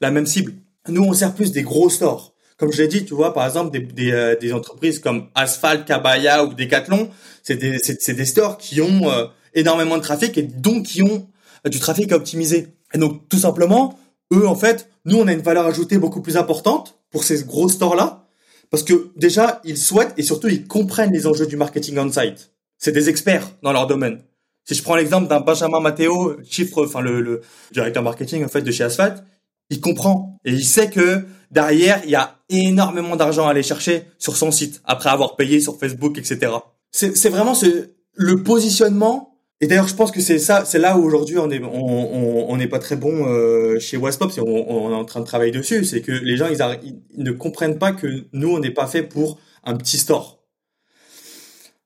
la 0.00 0.10
même 0.10 0.26
cible. 0.26 0.52
Nous, 0.88 1.02
on 1.02 1.14
sert 1.14 1.34
plus 1.34 1.52
des 1.52 1.62
gros 1.62 1.88
stores. 1.88 2.34
Comme 2.58 2.70
je 2.70 2.82
l'ai 2.82 2.88
dit, 2.88 3.04
tu 3.04 3.14
vois, 3.14 3.32
par 3.32 3.46
exemple, 3.46 3.72
des, 3.72 3.80
des, 3.80 4.36
des 4.38 4.52
entreprises 4.52 4.98
comme 4.98 5.28
Asphalt, 5.34 5.86
Kabaya 5.86 6.44
ou 6.44 6.52
Decathlon, 6.52 7.08
c'est 7.42 7.56
des, 7.56 7.78
c'est, 7.78 8.12
des 8.12 8.24
stores 8.26 8.58
qui 8.58 8.82
ont 8.82 9.10
énormément 9.54 9.96
de 9.96 10.02
trafic 10.02 10.36
et 10.36 10.42
donc 10.42 10.86
qui 10.86 11.02
ont 11.02 11.26
euh, 11.66 11.70
du 11.70 11.78
trafic 11.78 12.12
à 12.12 12.16
optimiser. 12.16 12.68
Et 12.92 12.98
donc 12.98 13.28
tout 13.28 13.38
simplement, 13.38 13.98
eux 14.32 14.46
en 14.46 14.54
fait, 14.54 14.90
nous 15.04 15.18
on 15.18 15.26
a 15.26 15.32
une 15.32 15.40
valeur 15.40 15.66
ajoutée 15.66 15.98
beaucoup 15.98 16.20
plus 16.20 16.36
importante 16.36 16.98
pour 17.10 17.24
ces 17.24 17.44
gros 17.44 17.68
stores 17.68 17.96
là 17.96 18.26
parce 18.70 18.82
que 18.82 19.10
déjà 19.16 19.60
ils 19.64 19.78
souhaitent 19.78 20.14
et 20.16 20.22
surtout 20.22 20.48
ils 20.48 20.66
comprennent 20.66 21.12
les 21.12 21.26
enjeux 21.26 21.46
du 21.46 21.56
marketing 21.56 21.98
on 21.98 22.10
site. 22.10 22.52
C'est 22.78 22.92
des 22.92 23.08
experts 23.08 23.48
dans 23.62 23.72
leur 23.72 23.86
domaine. 23.86 24.22
Si 24.64 24.74
je 24.74 24.82
prends 24.82 24.96
l'exemple 24.96 25.28
d'un 25.28 25.40
Benjamin 25.40 25.80
Matteo, 25.80 26.36
chiffre, 26.42 26.84
enfin 26.84 27.00
le, 27.00 27.20
le, 27.20 27.42
directeur 27.72 28.02
marketing 28.02 28.44
en 28.44 28.48
fait 28.48 28.62
de 28.62 28.70
chez 28.70 28.84
Asphalt, 28.84 29.22
il 29.70 29.80
comprend 29.80 30.38
et 30.44 30.52
il 30.52 30.64
sait 30.64 30.90
que 30.90 31.24
derrière 31.50 32.00
il 32.04 32.10
y 32.10 32.14
a 32.14 32.38
énormément 32.48 33.16
d'argent 33.16 33.46
à 33.46 33.50
aller 33.50 33.62
chercher 33.62 34.06
sur 34.18 34.36
son 34.36 34.50
site 34.50 34.80
après 34.84 35.10
avoir 35.10 35.36
payé 35.36 35.60
sur 35.60 35.78
Facebook, 35.78 36.18
etc. 36.18 36.52
C'est 36.90 37.28
vraiment 37.28 37.54
ce, 37.54 37.90
le 38.14 38.42
positionnement 38.42 39.33
et 39.60 39.66
d'ailleurs, 39.66 39.88
je 39.88 39.94
pense 39.94 40.10
que 40.10 40.20
c'est 40.20 40.38
ça, 40.38 40.64
c'est 40.64 40.78
là 40.78 40.98
où 40.98 41.04
aujourd'hui 41.04 41.38
on 41.38 41.48
est, 41.50 41.62
on, 41.62 42.56
n'est 42.56 42.66
pas 42.66 42.80
très 42.80 42.96
bon 42.96 43.26
euh, 43.26 43.78
chez 43.78 43.96
Waspop, 43.96 44.30
on, 44.38 44.42
on, 44.42 44.90
est 44.90 44.94
en 44.94 45.04
train 45.04 45.20
de 45.20 45.24
travailler 45.24 45.52
dessus. 45.52 45.84
C'est 45.84 46.02
que 46.02 46.12
les 46.12 46.36
gens, 46.36 46.48
ils, 46.48 47.22
ne 47.22 47.30
comprennent 47.30 47.78
pas 47.78 47.92
que 47.92 48.24
nous, 48.32 48.50
on 48.50 48.58
n'est 48.58 48.72
pas 48.72 48.86
fait 48.86 49.04
pour 49.04 49.38
un 49.62 49.76
petit 49.76 49.96
store. 49.96 50.44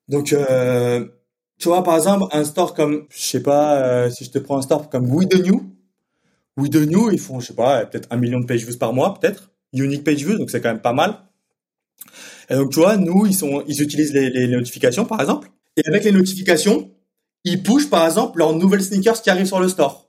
Donc, 0.08 0.32
euh, 0.32 1.06
tu 1.58 1.68
vois, 1.68 1.84
par 1.84 1.96
exemple, 1.96 2.24
un 2.32 2.44
store 2.44 2.72
comme, 2.72 3.06
je 3.10 3.20
sais 3.20 3.42
pas, 3.42 3.82
euh, 3.82 4.10
si 4.10 4.24
je 4.24 4.30
te 4.30 4.38
prends 4.38 4.58
un 4.58 4.62
store 4.62 4.88
comme 4.88 5.10
We 5.14 5.28
The 5.28 5.44
New, 5.44 5.76
We 6.56 6.70
The 6.70 6.88
New, 6.88 7.10
ils 7.12 7.20
font, 7.20 7.38
je 7.38 7.48
sais 7.48 7.54
pas, 7.54 7.84
peut-être 7.84 8.08
un 8.10 8.16
million 8.16 8.40
de 8.40 8.46
page 8.46 8.64
views 8.64 8.78
par 8.78 8.94
mois, 8.94 9.14
peut-être, 9.20 9.52
unique 9.74 10.04
page 10.04 10.24
views, 10.24 10.38
donc 10.38 10.50
c'est 10.50 10.62
quand 10.62 10.70
même 10.70 10.80
pas 10.80 10.94
mal. 10.94 11.18
Et 12.48 12.54
donc, 12.54 12.70
tu 12.70 12.80
vois, 12.80 12.96
nous, 12.96 13.26
ils 13.26 13.34
sont, 13.34 13.62
ils 13.68 13.82
utilisent 13.82 14.14
les, 14.14 14.30
les 14.30 14.48
notifications, 14.48 15.04
par 15.04 15.20
exemple. 15.20 15.50
Et 15.76 15.86
avec 15.86 16.04
les 16.04 16.12
notifications, 16.12 16.90
ils 17.44 17.62
pushent 17.62 17.90
par 17.90 18.04
exemple 18.04 18.38
leurs 18.38 18.52
nouvelles 18.54 18.82
sneakers 18.82 19.22
qui 19.22 19.30
arrivent 19.30 19.46
sur 19.46 19.60
le 19.60 19.68
store. 19.68 20.08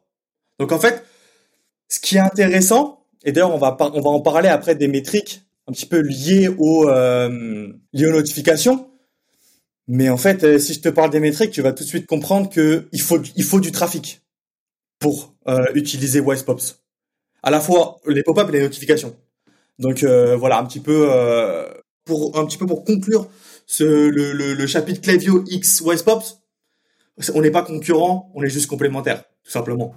Donc 0.60 0.72
en 0.72 0.80
fait, 0.80 1.04
ce 1.88 2.00
qui 2.00 2.18
est 2.18 2.20
intéressant, 2.20 3.06
et 3.24 3.32
d'ailleurs 3.32 3.54
on 3.54 3.58
va 3.58 3.76
on 3.80 4.02
va 4.02 4.10
en 4.10 4.22
parler 4.22 4.50
après 4.50 4.76
des 4.76 4.88
métriques 4.88 5.42
un 5.68 5.72
petit 5.72 5.86
peu 5.86 6.00
liées 6.00 6.48
aux 6.48 6.88
euh, 6.90 7.68
liées 7.94 8.08
aux 8.08 8.12
notifications. 8.12 8.90
Mais 9.88 10.10
en 10.10 10.18
fait, 10.18 10.44
euh, 10.44 10.60
si 10.60 10.74
je 10.74 10.82
te 10.82 10.90
parle 10.90 11.10
des 11.10 11.20
métriques, 11.20 11.52
tu 11.52 11.62
vas 11.62 11.74
tout 11.74 11.84
de 11.84 11.90
suite 11.90 12.06
comprendre 12.06 12.50
que 12.50 12.88
il 12.92 13.02
faut 13.02 13.20
il 13.36 13.44
faut 13.44 13.60
du 13.60 13.72
trafic 13.72 14.22
pour 15.00 15.34
euh, 15.48 15.66
utiliser 15.74 16.20
Wisepops. 16.20 16.82
À 17.42 17.52
la 17.52 17.62
fois 17.62 18.00
les 18.06 18.22
pop-up 18.24 18.50
et 18.50 18.52
les 18.52 18.62
notifications. 18.62 19.16
Donc 19.80 20.04
euh, 20.04 20.36
voilà 20.36 20.60
un 20.60 20.66
petit 20.66 20.82
peu 20.82 21.08
euh, 21.10 21.68
pour 22.06 22.38
un 22.38 22.46
petit 22.46 22.58
peu 22.58 22.68
pour 22.68 22.84
conclure 22.84 23.28
ce 23.66 23.84
le, 23.84 24.34
le, 24.34 24.54
le 24.54 24.68
chapitre 24.68 25.02
Clavio 25.02 25.44
X 25.48 25.82
Wisepops 25.82 26.42
on 27.34 27.42
n'est 27.42 27.52
pas 27.52 27.64
concurrent, 27.64 28.32
on 28.34 28.44
est 28.44 28.50
juste 28.50 28.68
complémentaire, 28.68 29.24
tout 29.44 29.52
simplement. 29.52 29.94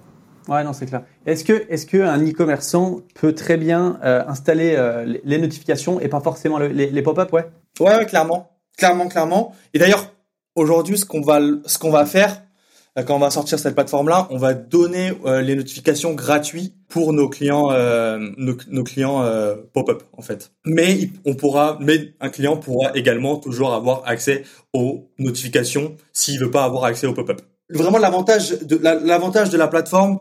Ouais, 0.47 0.63
non, 0.63 0.73
c'est 0.73 0.85
clair. 0.85 1.03
Est-ce 1.25 1.43
que, 1.45 1.65
est-ce 1.69 1.85
que 1.85 1.97
un 1.97 2.21
e-commerçant 2.25 2.99
peut 3.15 3.33
très 3.33 3.57
bien 3.57 3.99
euh, 4.03 4.23
installer 4.27 4.75
euh, 4.75 5.17
les 5.23 5.37
notifications 5.37 5.99
et 6.01 6.09
pas 6.09 6.19
forcément 6.19 6.59
les, 6.59 7.01
pop-up, 7.01 7.31
ouais 7.31 7.45
Ouais, 7.79 8.05
clairement, 8.05 8.51
clairement, 8.77 9.07
clairement. 9.07 9.55
Et 9.73 9.79
d'ailleurs, 9.79 10.11
aujourd'hui, 10.55 10.97
ce 10.97 11.05
qu'on 11.05 11.21
va, 11.21 11.39
ce 11.65 11.79
qu'on 11.79 11.91
va 11.91 12.05
faire 12.05 12.43
quand 12.95 13.15
on 13.15 13.19
va 13.19 13.31
sortir 13.31 13.57
cette 13.57 13.73
plateforme-là, 13.73 14.27
on 14.29 14.37
va 14.37 14.53
donner 14.53 15.13
les 15.25 15.55
notifications 15.55 16.13
gratuites 16.13 16.75
pour 16.89 17.11
nos 17.11 17.27
clients, 17.27 17.71
nos, 18.37 18.83
clients 18.83 19.25
pop-up 19.73 20.03
en 20.15 20.21
fait. 20.21 20.51
Mais 20.63 21.09
on 21.25 21.33
pourra, 21.33 21.79
mais 21.81 22.13
un 22.19 22.29
client 22.29 22.55
pourra 22.57 22.91
également 22.95 23.37
toujours 23.37 23.73
avoir 23.73 24.03
accès 24.05 24.43
aux 24.73 25.09
notifications 25.17 25.95
s'il 26.11 26.39
veut 26.39 26.51
pas 26.51 26.65
avoir 26.65 26.83
accès 26.83 27.07
au 27.07 27.13
pop-up. 27.13 27.41
Vraiment 27.69 27.97
l'avantage 27.97 28.59
de 28.61 28.77
l'avantage 28.77 29.49
de 29.49 29.57
la 29.57 29.67
plateforme, 29.67 30.19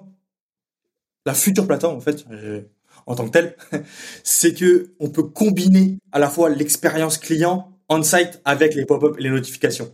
la 1.26 1.34
future 1.34 1.66
plateforme 1.66 1.96
en 1.96 2.00
fait, 2.00 2.24
euh, 2.30 2.62
en 3.06 3.14
tant 3.14 3.26
que 3.26 3.30
telle, 3.30 3.56
c'est 4.24 4.54
que 4.54 4.92
on 5.00 5.10
peut 5.10 5.24
combiner 5.24 5.98
à 6.12 6.18
la 6.18 6.28
fois 6.28 6.48
l'expérience 6.50 7.18
client 7.18 7.68
on-site 7.88 8.40
avec 8.44 8.74
les 8.74 8.86
pop-up 8.86 9.16
et 9.18 9.22
les 9.22 9.30
notifications. 9.30 9.92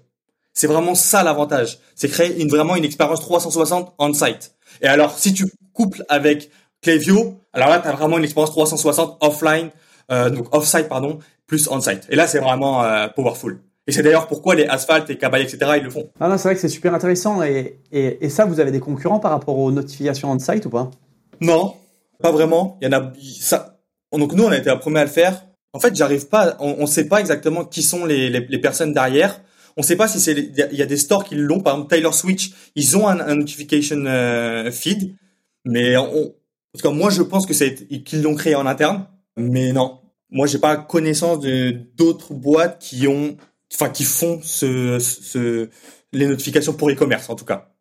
C'est 0.59 0.67
vraiment 0.67 0.97
ça 0.97 1.23
l'avantage. 1.23 1.79
C'est 1.95 2.09
créer 2.09 2.43
une, 2.43 2.49
vraiment 2.49 2.75
une 2.75 2.85
expérience 2.85 3.21
360 3.21 3.95
on-site. 3.97 4.57
Et 4.83 4.89
alors, 4.89 5.17
si 5.17 5.33
tu 5.33 5.45
couples 5.73 6.05
avec 6.09 6.51
Klaviyo, 6.83 7.37
alors 7.53 7.69
là, 7.69 7.79
tu 7.79 7.87
as 7.87 7.93
vraiment 7.93 8.19
une 8.19 8.25
expérience 8.25 8.51
360 8.51 9.19
offline, 9.21 9.71
euh, 10.11 10.31
donc 10.31 10.53
off-site, 10.53 10.89
pardon, 10.89 11.21
plus 11.47 11.69
on-site. 11.69 12.09
Et 12.11 12.17
là, 12.17 12.27
c'est 12.27 12.41
vraiment 12.41 12.83
euh, 12.83 13.07
powerful. 13.07 13.61
Et 13.87 13.93
c'est 13.93 14.03
d'ailleurs 14.03 14.27
pourquoi 14.27 14.57
les 14.57 14.65
asphaltes 14.65 15.09
et 15.11 15.17
Kabay, 15.17 15.45
etc., 15.45 15.75
ils 15.77 15.85
le 15.85 15.91
font. 15.91 16.11
Ah 16.19 16.29
non, 16.29 16.37
c'est 16.37 16.49
vrai 16.49 16.57
que 16.57 16.61
c'est 16.61 16.69
super 16.69 16.93
intéressant. 16.93 17.41
Et, 17.45 17.79
et, 17.93 18.29
ça, 18.29 18.45
vous 18.45 18.59
avez 18.59 18.73
des 18.73 18.81
concurrents 18.81 19.21
par 19.21 19.31
rapport 19.31 19.57
aux 19.57 19.71
notifications 19.71 20.33
on-site 20.33 20.67
ou 20.67 20.71
pas? 20.71 20.91
Non, 21.41 21.77
pas 22.21 22.33
vraiment. 22.33 22.79
Il 22.83 22.89
y 22.89 22.93
en 22.93 22.99
a. 22.99 23.13
Ça... 23.41 23.79
Donc 24.13 24.33
nous, 24.33 24.43
on 24.43 24.51
a 24.51 24.57
été 24.57 24.71
les 24.71 24.79
premiers 24.81 25.01
à 25.01 25.05
le 25.05 25.11
faire. 25.11 25.41
En 25.73 25.79
fait, 25.79 25.95
j'arrive 25.95 26.27
pas. 26.27 26.57
On 26.59 26.81
ne 26.81 26.87
sait 26.87 27.07
pas 27.07 27.21
exactement 27.21 27.65
qui 27.65 27.85
sont 27.85 28.05
les, 28.05 28.29
les, 28.29 28.41
les 28.41 28.59
personnes 28.59 28.93
derrière. 28.93 29.41
On 29.79 29.83
ne 29.83 29.87
sait 29.87 29.97
pas 29.97 30.09
si 30.09 30.19
c'est. 30.19 30.33
Il 30.33 30.77
y 30.77 30.83
a 30.83 30.87
des 30.87 30.97
stores 30.97 31.23
qui 31.23 31.37
l'ont. 31.37 31.61
Par 31.61 31.75
exemple, 31.75 31.91
Taylor 31.91 32.13
Switch, 32.13 32.51
ils 32.75 32.97
ont 32.97 33.07
un, 33.07 33.37
notification 33.37 34.05
euh, 34.07 34.73
feed, 34.73 35.15
mais 35.65 35.97
en 35.97 36.11
tout 36.11 36.83
cas, 36.83 36.91
moi, 36.91 37.11
je 37.11 37.23
pense 37.23 37.47
que 37.47 37.55
c'est 37.55 37.87
qu'ils 38.03 38.23
l'ont 38.23 38.35
créé 38.35 38.57
en 38.57 38.67
interne. 38.67 39.07
Mais 39.37 39.73
non, 39.73 40.01
moi, 40.31 40.49
j'ai 40.49 40.59
pas 40.59 40.77
connaissance 40.77 41.39
de 41.39 41.71
d'autres 41.97 42.35
boîtes 42.35 42.81
qui 42.81 43.07
ont 43.07 43.37
enfin 43.73 43.91
qui 43.91 44.03
font 44.03 44.41
ce, 44.43 44.99
ce, 44.99 45.69
les 46.13 46.27
notifications 46.27 46.73
pour 46.73 46.91
e-commerce 46.91 47.31
en 47.31 47.37
tout 47.37 47.45
cas. 47.45 47.73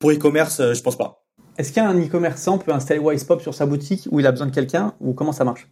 Pour 0.00 0.10
e-commerce, 0.10 0.58
euh, 0.58 0.74
je 0.74 0.82
pense 0.82 0.98
pas. 0.98 1.24
Est-ce 1.58 1.72
qu'un 1.72 1.94
e-commerçant 1.94 2.58
peut 2.58 2.72
installer 2.72 3.00
Wisepop 3.00 3.40
sur 3.40 3.54
sa 3.54 3.66
boutique 3.66 4.08
où 4.10 4.18
il 4.18 4.26
a 4.26 4.32
besoin 4.32 4.48
de 4.48 4.54
quelqu'un 4.54 4.94
ou 4.98 5.12
comment 5.12 5.32
ça 5.32 5.44
marche? 5.44 5.68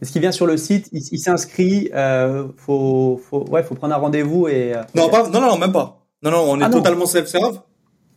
Est-ce 0.00 0.12
qu'il 0.12 0.20
vient 0.20 0.32
sur 0.32 0.46
le 0.46 0.56
site, 0.56 0.88
il, 0.92 1.18
s'inscrit, 1.18 1.90
euh, 1.94 2.48
faut, 2.56 3.20
faut, 3.28 3.44
ouais, 3.48 3.62
faut 3.62 3.74
prendre 3.74 3.94
un 3.94 3.98
rendez-vous 3.98 4.46
et. 4.46 4.74
Euh, 4.74 4.82
non, 4.94 5.08
pas, 5.08 5.28
non, 5.28 5.40
non, 5.40 5.58
même 5.58 5.72
pas. 5.72 6.06
Non, 6.22 6.30
non, 6.30 6.50
on 6.50 6.60
est 6.60 6.64
ah 6.64 6.70
totalement 6.70 7.06
self-serve, 7.06 7.60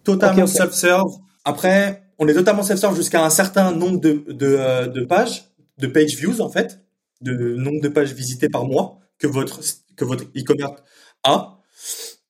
totalement 0.03 0.47
self-serve. 0.47 1.11
Après, 1.43 2.03
on 2.19 2.27
est 2.27 2.33
totalement 2.33 2.63
self-serve 2.63 2.95
jusqu'à 2.95 3.23
un 3.25 3.29
certain 3.29 3.71
nombre 3.71 3.99
de, 3.99 4.23
de, 4.27 4.55
euh, 4.59 4.87
de 4.87 5.05
pages, 5.05 5.45
de 5.79 5.87
page 5.87 6.15
views 6.15 6.41
en 6.41 6.49
fait, 6.49 6.81
de 7.21 7.55
nombre 7.55 7.81
de 7.81 7.89
pages 7.89 8.13
visitées 8.13 8.49
par 8.49 8.65
mois 8.65 8.99
que 9.17 9.27
votre 9.27 9.59
que 9.95 10.05
votre 10.05 10.25
e-commerce 10.35 10.83
a. 11.23 11.57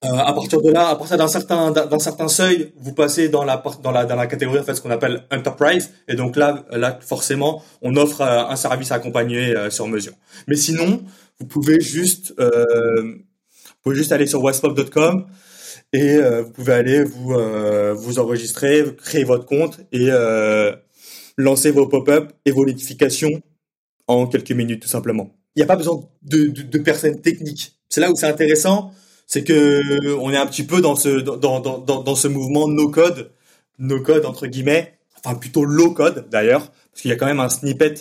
Euh, 0.04 0.10
à 0.18 0.34
partir 0.34 0.60
de 0.64 0.72
là, 0.72 0.90
à 0.90 0.96
partir 0.96 1.16
d'un 1.16 1.28
certain 1.28 1.70
d'un 1.70 2.00
certain 2.00 2.28
seuil, 2.28 2.74
vous 2.78 2.92
passez 2.92 3.30
dans 3.30 3.44
la 3.44 3.62
dans 3.84 3.92
la 3.92 4.06
dans 4.06 4.16
la 4.16 4.26
catégorie 4.26 4.58
en 4.58 4.64
fait 4.64 4.74
ce 4.74 4.82
qu'on 4.82 4.90
appelle 4.90 5.26
enterprise 5.32 5.92
et 6.08 6.16
donc 6.16 6.38
là 6.38 6.66
là 6.72 6.98
forcément 7.02 7.62
on 7.84 7.96
offre 7.96 8.22
euh, 8.22 8.46
un 8.46 8.56
service 8.56 8.92
accompagné 8.92 9.56
euh, 9.56 9.70
sur 9.70 9.88
mesure. 9.88 10.14
Mais 10.48 10.56
sinon, 10.56 11.04
vous 11.40 11.46
pouvez 11.46 11.80
juste 11.80 12.34
vous 12.40 13.82
pouvez 13.84 13.96
juste 13.96 14.12
aller 14.12 14.26
sur 14.26 14.42
westpop.com 14.44 15.28
et 15.94 16.18
vous 16.20 16.52
pouvez 16.52 16.74
aller 16.74 17.04
vous 17.04 17.36
vous 17.96 18.20
enregistrer, 18.20 18.86
créer 18.96 19.24
votre 19.24 19.46
compte 19.46 19.82
et 19.92 20.10
lancer 21.38 21.72
vos 21.72 21.88
pop-up 21.88 22.32
et 22.46 22.52
vos 22.52 22.66
notifications 22.66 23.42
en 24.08 24.28
quelques 24.28 24.52
minutes 24.52 24.84
tout 24.84 24.88
simplement. 24.88 25.30
Il 25.56 25.60
n'y 25.60 25.64
a 25.64 25.68
pas 25.68 25.76
besoin 25.76 26.02
de, 26.22 26.46
de, 26.48 26.62
de 26.62 26.78
personnes 26.80 27.22
techniques. 27.22 27.74
C'est 27.90 28.02
là 28.02 28.10
où 28.12 28.16
c'est 28.16 28.28
intéressant 28.28 28.94
c'est 29.32 29.46
que 29.46 30.14
on 30.16 30.30
est 30.34 30.38
un 30.38 30.46
petit 30.46 30.66
peu 30.66 30.82
dans 30.82 30.98
ce 30.98 31.08
dans, 31.08 31.62
dans, 31.62 31.78
dans, 31.78 32.04
dans 32.04 32.16
ce 32.16 32.28
mouvement 32.28 32.68
no 32.68 32.90
code, 32.90 33.32
no 33.80 34.02
code 34.02 34.26
entre 34.26 34.46
guillemets, 34.46 35.00
enfin 35.24 35.36
plutôt 35.36 35.64
low 35.64 35.92
code 35.92 36.28
d'ailleurs, 36.30 36.70
parce 36.92 37.02
qu'il 37.02 37.12
y 37.12 37.14
a 37.14 37.16
quand 37.16 37.28
même 37.28 37.40
un 37.40 37.48
snippet 37.48 37.94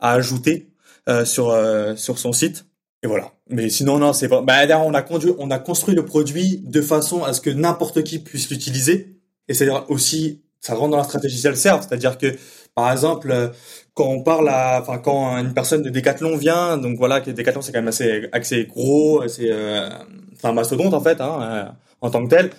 à 0.00 0.10
ajouter 0.10 0.72
euh, 1.08 1.24
sur 1.24 1.50
euh, 1.50 1.94
sur 1.94 2.18
son 2.18 2.32
site. 2.32 2.64
Et 3.04 3.06
voilà. 3.06 3.30
Mais 3.48 3.70
sinon 3.70 4.00
non, 4.00 4.12
c'est 4.12 4.26
bah 4.26 4.42
d'ailleurs 4.44 4.84
on 4.84 4.92
a 4.92 5.02
conduit, 5.02 5.30
on 5.38 5.52
a 5.52 5.60
construit 5.60 5.94
le 5.94 6.04
produit 6.04 6.64
de 6.66 6.82
façon 6.82 7.22
à 7.22 7.32
ce 7.32 7.40
que 7.40 7.50
n'importe 7.50 8.02
qui 8.02 8.18
puisse 8.18 8.50
l'utiliser. 8.50 9.20
Et 9.46 9.54
c'est 9.54 9.68
aussi 9.86 10.42
ça 10.58 10.74
rentre 10.74 10.90
dans 10.90 10.96
la 10.96 11.04
stratégie 11.04 11.38
self-serve, 11.38 11.86
c'est-à-dire 11.88 12.18
que 12.18 12.34
par 12.74 12.90
exemple, 12.90 13.30
euh, 13.30 13.48
quand 13.94 14.06
on 14.06 14.22
parle 14.22 14.48
à, 14.48 14.80
enfin, 14.80 14.98
quand 14.98 15.36
une 15.36 15.54
personne 15.54 15.82
de 15.82 15.90
Decathlon 15.90 16.36
vient, 16.36 16.78
donc 16.78 16.96
voilà, 16.96 17.20
que 17.20 17.30
Decathlon 17.30 17.60
c'est 17.60 17.70
quand 17.70 17.80
même 17.80 17.88
assez, 17.88 18.28
assez 18.32 18.64
gros, 18.64 19.20
assez, 19.20 19.48
euh, 19.50 19.88
enfin, 20.42 20.52
mastodonte 20.52 20.94
en 20.94 21.00
fait, 21.00 21.20
hein, 21.20 21.38
euh, 21.42 21.64
en 22.00 22.10
tant 22.10 22.24
que 22.24 22.30
tel. 22.30 22.50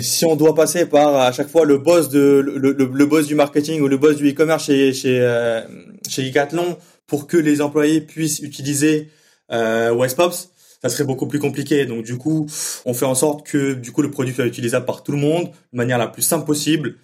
si 0.00 0.24
on 0.24 0.36
doit 0.36 0.54
passer 0.54 0.86
par 0.86 1.16
à 1.16 1.32
chaque 1.32 1.48
fois 1.48 1.64
le 1.64 1.78
boss 1.78 2.08
de 2.08 2.40
le, 2.40 2.72
le, 2.72 3.06
boss 3.06 3.26
du 3.26 3.34
marketing 3.34 3.80
ou 3.80 3.88
le 3.88 3.96
boss 3.96 4.16
du 4.16 4.30
e-commerce 4.30 4.64
chez 4.64 4.92
chez 4.92 5.18
euh, 5.20 5.60
chez 6.08 6.22
Decathlon 6.22 6.76
pour 7.06 7.26
que 7.26 7.36
les 7.36 7.60
employés 7.60 8.00
puissent 8.00 8.40
utiliser 8.40 9.10
euh, 9.52 9.92
Westpops, 9.94 10.50
ça 10.82 10.88
serait 10.88 11.04
beaucoup 11.04 11.26
plus 11.26 11.38
compliqué. 11.38 11.86
Donc 11.86 12.04
du 12.04 12.16
coup, 12.16 12.46
on 12.84 12.94
fait 12.94 13.04
en 13.04 13.14
sorte 13.14 13.46
que 13.46 13.74
du 13.74 13.92
coup 13.92 14.02
le 14.02 14.10
produit 14.10 14.34
soit 14.34 14.46
utilisable 14.46 14.86
par 14.86 15.02
tout 15.02 15.12
le 15.12 15.18
monde 15.18 15.46
de 15.72 15.76
manière 15.76 15.98
la 15.98 16.08
plus 16.08 16.22
simple 16.22 16.44
possible 16.44 16.96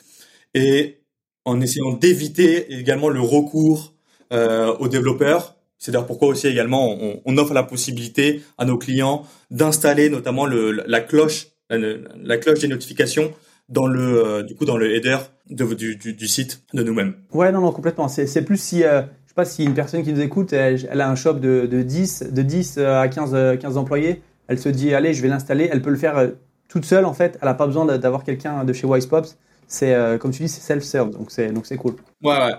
et 0.55 1.03
en 1.45 1.61
essayant 1.61 1.93
d'éviter 1.93 2.73
également 2.73 3.09
le 3.09 3.21
recours 3.21 3.95
euh, 4.33 4.75
aux 4.79 4.89
développeurs. 4.89 5.57
C'est-à-dire 5.83 6.07
pourquoi 6.07 6.29
aussi 6.29 6.47
également 6.47 6.93
on, 6.93 7.21
on, 7.25 7.39
offre 7.39 7.55
la 7.55 7.65
possibilité 7.65 8.41
à 8.57 8.65
nos 8.65 8.79
clients 8.79 9.25
d'installer 9.51 10.11
notamment 10.11 10.47
le, 10.47 10.71
la 10.71 11.01
cloche, 11.01 11.49
la, 11.71 12.39
cloche 12.39 12.61
des 12.61 12.69
notifications 12.69 13.33
dans 13.69 13.89
le 13.89 14.25
euh, 14.25 14.43
du 14.45 14.55
coup 14.55 14.65
dans 14.65 14.77
le 14.77 14.95
header 14.95 15.19
de, 15.51 15.75
du, 15.75 15.97
du, 15.97 16.13
du, 16.13 16.29
site 16.29 16.63
de 16.73 16.85
nous-mêmes. 16.85 17.15
Ouais 17.33 17.51
non 17.51 17.61
non 17.61 17.73
complètement. 17.73 18.07
C'est 18.07 18.45
plus 18.45 18.61
si 18.61 18.85
euh, 18.85 19.01
je 19.25 19.31
sais 19.31 19.35
pas 19.35 19.45
si 19.45 19.65
une 19.65 19.75
personne 19.75 20.05
qui 20.05 20.13
nous 20.13 20.21
écoute, 20.21 20.53
elle, 20.53 20.87
elle 20.89 21.01
a 21.01 21.11
un 21.11 21.17
shop 21.17 21.35
de, 21.35 21.67
de 21.67 21.83
10 21.83 22.29
de 22.31 22.43
10 22.43 22.77
euh, 22.79 23.01
à 23.01 23.09
15 23.09 23.59
15 23.59 23.77
employés, 23.77 24.23
elle 24.47 24.61
se 24.61 24.69
dit 24.69 24.95
allez 24.95 25.15
je 25.15 25.23
vais 25.23 25.29
l'installer, 25.29 25.69
elle 25.73 25.83
peut 25.83 25.91
le 25.91 25.97
faire 25.97 26.31
toute 26.69 26.85
seule 26.85 27.07
en 27.07 27.13
fait. 27.13 27.39
Elle 27.43 27.49
n'a 27.49 27.55
pas 27.55 27.67
besoin 27.67 27.87
d'avoir 27.99 28.23
quelqu'un 28.23 28.65
de 28.65 28.73
chez 28.73 28.87
Wisepops 28.87 29.37
c'est 29.73 29.95
euh, 29.95 30.19
comme 30.19 30.31
tu 30.31 30.43
dis, 30.43 30.49
c'est 30.49 30.61
self-serve, 30.61 31.11
donc 31.11 31.31
c'est 31.31 31.51
donc 31.51 31.67
c'est 31.67 31.77
cool. 31.77 31.95
Ouais, 32.23 32.37
ouais. 32.37 32.53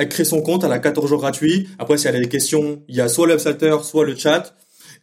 Elle 0.00 0.08
crée 0.08 0.24
son 0.24 0.40
compte, 0.40 0.64
elle 0.64 0.72
a 0.72 0.78
14 0.78 1.06
jours 1.10 1.20
gratuits. 1.20 1.68
Après, 1.78 1.98
si 1.98 2.08
elle 2.08 2.16
a 2.16 2.20
des 2.20 2.28
questions, 2.30 2.80
il 2.88 2.96
y 2.96 3.02
a 3.02 3.08
soit 3.08 3.26
le 3.26 3.34
websetter, 3.34 3.76
soit 3.82 4.06
le 4.06 4.16
chat. 4.16 4.54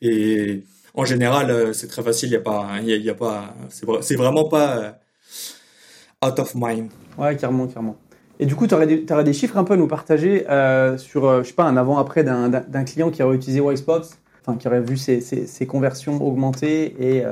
Et 0.02 0.64
en 0.96 1.06
général, 1.06 1.52
euh, 1.52 1.72
c'est 1.72 1.86
très 1.86 2.02
facile. 2.02 2.30
Il 2.30 2.32
y 2.32 2.36
a 2.36 2.40
pas, 2.40 2.68
il 2.82 2.90
y 2.90 3.10
a, 3.12 3.14
pas, 3.14 3.54
c'est 3.70 4.16
vraiment 4.16 4.46
pas 4.46 4.78
euh, 4.78 6.28
out 6.28 6.40
of 6.40 6.56
mind. 6.56 6.90
Ouais, 7.16 7.38
carrément, 7.38 7.68
carrément. 7.68 7.96
Et 8.40 8.48
du 8.48 8.56
coup, 8.56 8.66
tu 8.66 8.74
aurais, 8.74 8.88
aurais, 9.12 9.24
des 9.24 9.34
chiffres 9.34 9.58
un 9.58 9.64
peu 9.64 9.74
à 9.74 9.78
nous 9.78 9.86
partager 9.86 10.50
euh, 10.50 10.98
sur, 10.98 11.44
je 11.44 11.48
sais 11.48 11.54
pas, 11.54 11.66
un 11.66 11.78
avant-après 11.78 12.24
d'un 12.24 12.84
client 12.84 13.12
qui 13.12 13.22
aurait 13.22 13.36
utilisé 13.36 13.62
Wisebox, 13.62 14.18
enfin, 14.42 14.58
qui 14.58 14.68
aurait 14.68 14.82
vu 14.82 14.98
ses, 14.98 15.22
ses, 15.22 15.46
ses 15.46 15.68
conversions 15.68 16.26
augmenter 16.26 16.96
et, 17.00 17.24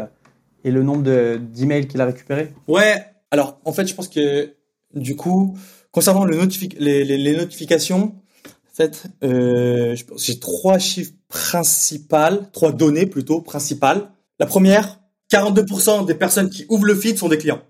et 0.63 0.69
le 0.69 0.83
nombre 0.83 1.01
d'emails 1.01 1.87
qu'il 1.87 1.99
a 1.99 2.05
récupéré 2.05 2.53
Ouais, 2.67 3.03
alors, 3.31 3.59
en 3.65 3.73
fait, 3.73 3.87
je 3.87 3.95
pense 3.95 4.07
que 4.07 4.53
du 4.93 5.15
coup, 5.15 5.57
concernant 5.95 6.25
le 6.25 6.37
les, 6.77 7.37
notifications, 7.37 8.15
en 8.45 8.73
fait, 8.73 9.05
euh, 9.23 9.95
j'ai 10.17 10.39
trois 10.41 10.77
chiffres 10.77 11.13
principales, 11.29 12.49
trois 12.51 12.73
données 12.73 13.05
plutôt 13.05 13.39
principales. 13.39 14.09
La 14.37 14.45
première, 14.45 14.99
42% 15.31 16.05
des 16.05 16.15
personnes 16.15 16.49
qui 16.49 16.65
ouvrent 16.67 16.83
le 16.83 16.95
feed 16.95 17.17
sont 17.17 17.29
des 17.29 17.37
clients. 17.37 17.61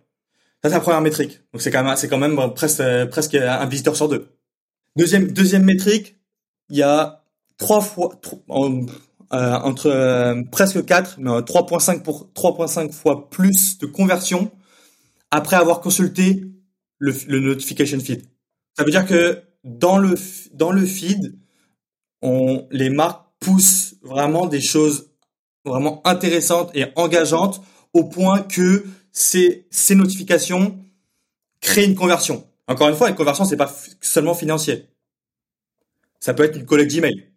Ça, 0.64 0.70
c'est 0.70 0.76
la 0.76 0.80
première 0.80 1.02
métrique. 1.02 1.42
Donc, 1.54 1.62
c'est 1.62 1.70
quand 1.70 1.84
même, 1.84 1.96
c'est 1.98 2.08
quand 2.08 2.18
même 2.18 2.36
presque, 2.56 2.82
presque 3.12 3.36
un 3.36 3.66
visiteur 3.68 3.96
sur 3.96 4.10
deux. 4.10 4.28
Deuxième, 4.96 5.32
deuxième 5.32 5.64
métrique, 5.64 6.16
il 6.72 6.78
y 6.78 6.82
a 6.82 7.22
trois 7.60 7.82
fois, 7.82 8.20
euh, 8.50 8.86
entre 9.30 9.86
euh, 9.86 10.42
presque 10.52 10.84
4, 10.84 11.18
mais 11.20 11.30
3.5 11.30 12.02
pour 12.02 12.32
3.5 12.34 12.92
fois 12.92 13.30
plus 13.30 13.78
de 13.78 13.86
conversions 13.86 14.50
après 15.30 15.58
avoir 15.58 15.80
consulté 15.80 16.55
le, 17.28 17.40
notification 17.40 18.00
feed. 18.00 18.26
Ça 18.74 18.84
veut 18.84 18.92
dire 18.92 19.06
que 19.06 19.42
dans 19.64 19.98
le 19.98 20.16
dans 20.54 20.72
le 20.72 20.86
feed, 20.86 21.38
on 22.22 22.68
les 22.72 22.90
marques 22.90 23.26
poussent 23.40 23.96
vraiment 24.02 24.46
des 24.46 24.62
choses 24.62 25.12
vraiment 25.64 26.02
intéressantes 26.06 26.72
et 26.76 26.86
engageantes 26.96 27.62
au 27.94 28.04
point 28.04 28.42
que 28.42 28.86
ces 29.12 29.68
ces 29.72 29.96
notifications 29.96 30.80
créent 31.62 31.86
une 31.86 31.96
conversion. 31.96 32.48
Encore 32.68 32.90
une 32.90 32.96
fois, 32.96 33.10
une 33.10 33.16
conversion 33.16 33.46
c'est 33.46 33.58
pas 33.58 33.74
seulement 34.02 34.34
financier. 34.34 34.88
Ça 36.20 36.34
peut 36.34 36.44
être 36.44 36.58
une 36.58 36.66
collecte 36.66 36.92
d'email, 36.92 37.32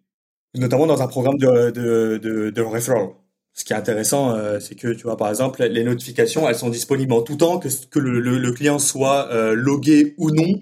notamment 0.55 0.87
dans 0.87 1.01
un 1.01 1.07
programme 1.07 1.37
de 1.37 1.71
de 1.71 2.17
de, 2.17 2.49
de 2.49 2.61
referral 2.61 3.09
ce 3.59 3.65
qui 3.65 3.73
est 3.73 3.75
intéressant, 3.75 4.31
euh, 4.31 4.61
c'est 4.61 4.75
que 4.75 4.87
tu 4.87 5.03
vois, 5.03 5.17
par 5.17 5.27
exemple, 5.27 5.61
les 5.61 5.83
notifications, 5.83 6.47
elles 6.47 6.55
sont 6.55 6.69
disponibles 6.69 7.11
en 7.11 7.21
tout 7.21 7.35
temps, 7.35 7.59
que, 7.59 7.67
que 7.89 7.99
le, 7.99 8.21
le, 8.21 8.51
client 8.53 8.79
soit 8.79 9.27
euh, 9.33 9.53
logué 9.53 10.15
ou 10.17 10.31
non. 10.31 10.61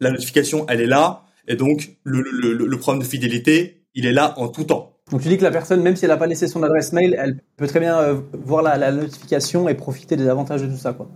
La 0.00 0.10
notification, 0.10 0.66
elle 0.68 0.80
est 0.80 0.86
là, 0.86 1.26
et 1.46 1.54
donc 1.54 1.96
le, 2.02 2.22
le, 2.22 2.78
problème 2.78 3.04
de 3.04 3.08
fidélité, 3.08 3.84
il 3.94 4.04
est 4.04 4.12
là 4.12 4.34
en 4.36 4.48
tout 4.48 4.64
temps. 4.64 4.96
Donc 5.12 5.22
tu 5.22 5.28
dis 5.28 5.38
que 5.38 5.44
la 5.44 5.52
personne, 5.52 5.80
même 5.80 5.94
si 5.94 6.06
elle 6.06 6.10
n'a 6.10 6.16
pas 6.16 6.26
laissé 6.26 6.48
son 6.48 6.64
adresse 6.64 6.92
mail, 6.92 7.14
elle 7.16 7.40
peut 7.56 7.68
très 7.68 7.78
bien 7.78 8.00
euh, 8.00 8.20
voir 8.32 8.64
la, 8.64 8.76
la, 8.76 8.90
notification 8.90 9.68
et 9.68 9.74
profiter 9.74 10.16
des 10.16 10.26
avantages 10.26 10.62
de 10.62 10.66
tout 10.66 10.76
ça, 10.76 10.92
quoi. 10.92 11.08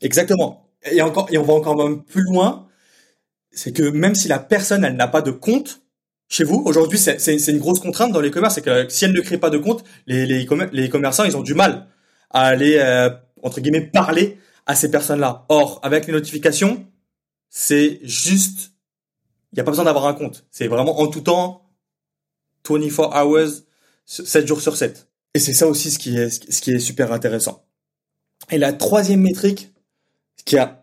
Exactement. 0.00 0.68
Et 0.92 1.02
encore, 1.02 1.26
et 1.32 1.38
on 1.38 1.42
va 1.42 1.54
encore 1.54 1.76
même 1.76 2.04
plus 2.04 2.22
loin, 2.22 2.68
c'est 3.50 3.72
que 3.72 3.90
même 3.90 4.14
si 4.14 4.28
la 4.28 4.38
personne, 4.38 4.84
elle 4.84 4.94
n'a 4.94 5.08
pas 5.08 5.22
de 5.22 5.32
compte, 5.32 5.81
chez 6.32 6.44
vous 6.44 6.62
aujourd'hui 6.64 6.98
c'est 6.98 7.46
une 7.48 7.58
grosse 7.58 7.78
contrainte 7.78 8.10
dans 8.10 8.20
les 8.20 8.30
commerces 8.30 8.54
c'est 8.54 8.62
que 8.62 8.88
si 8.88 9.04
elle 9.04 9.12
ne 9.12 9.20
crée 9.20 9.36
pas 9.36 9.50
de 9.50 9.58
compte 9.58 9.84
les 10.06 10.24
les, 10.24 10.46
les 10.72 10.88
commerçants 10.88 11.24
ils 11.24 11.36
ont 11.36 11.42
du 11.42 11.52
mal 11.52 11.88
à 12.30 12.44
aller 12.46 12.78
euh, 12.78 13.10
entre 13.42 13.60
guillemets 13.60 13.82
parler 13.82 14.38
à 14.64 14.74
ces 14.74 14.90
personnes-là. 14.90 15.44
Or 15.50 15.78
avec 15.82 16.06
les 16.06 16.12
notifications 16.12 16.86
c'est 17.50 18.00
juste 18.02 18.72
il 19.52 19.56
n'y 19.56 19.60
a 19.60 19.64
pas 19.64 19.72
besoin 19.72 19.84
d'avoir 19.84 20.06
un 20.06 20.14
compte. 20.14 20.46
C'est 20.50 20.68
vraiment 20.68 20.98
en 20.98 21.08
tout 21.08 21.20
temps 21.20 21.68
24 22.66 23.14
hours 23.14 23.64
7 24.06 24.46
jours 24.46 24.62
sur 24.62 24.74
7 24.74 25.08
et 25.34 25.38
c'est 25.38 25.52
ça 25.52 25.66
aussi 25.66 25.90
ce 25.90 25.98
qui 25.98 26.16
est 26.16 26.30
ce 26.30 26.62
qui 26.62 26.70
est 26.70 26.78
super 26.78 27.12
intéressant. 27.12 27.66
Et 28.50 28.56
la 28.56 28.72
troisième 28.72 29.20
métrique 29.20 29.70
qui 30.46 30.56
a 30.56 30.81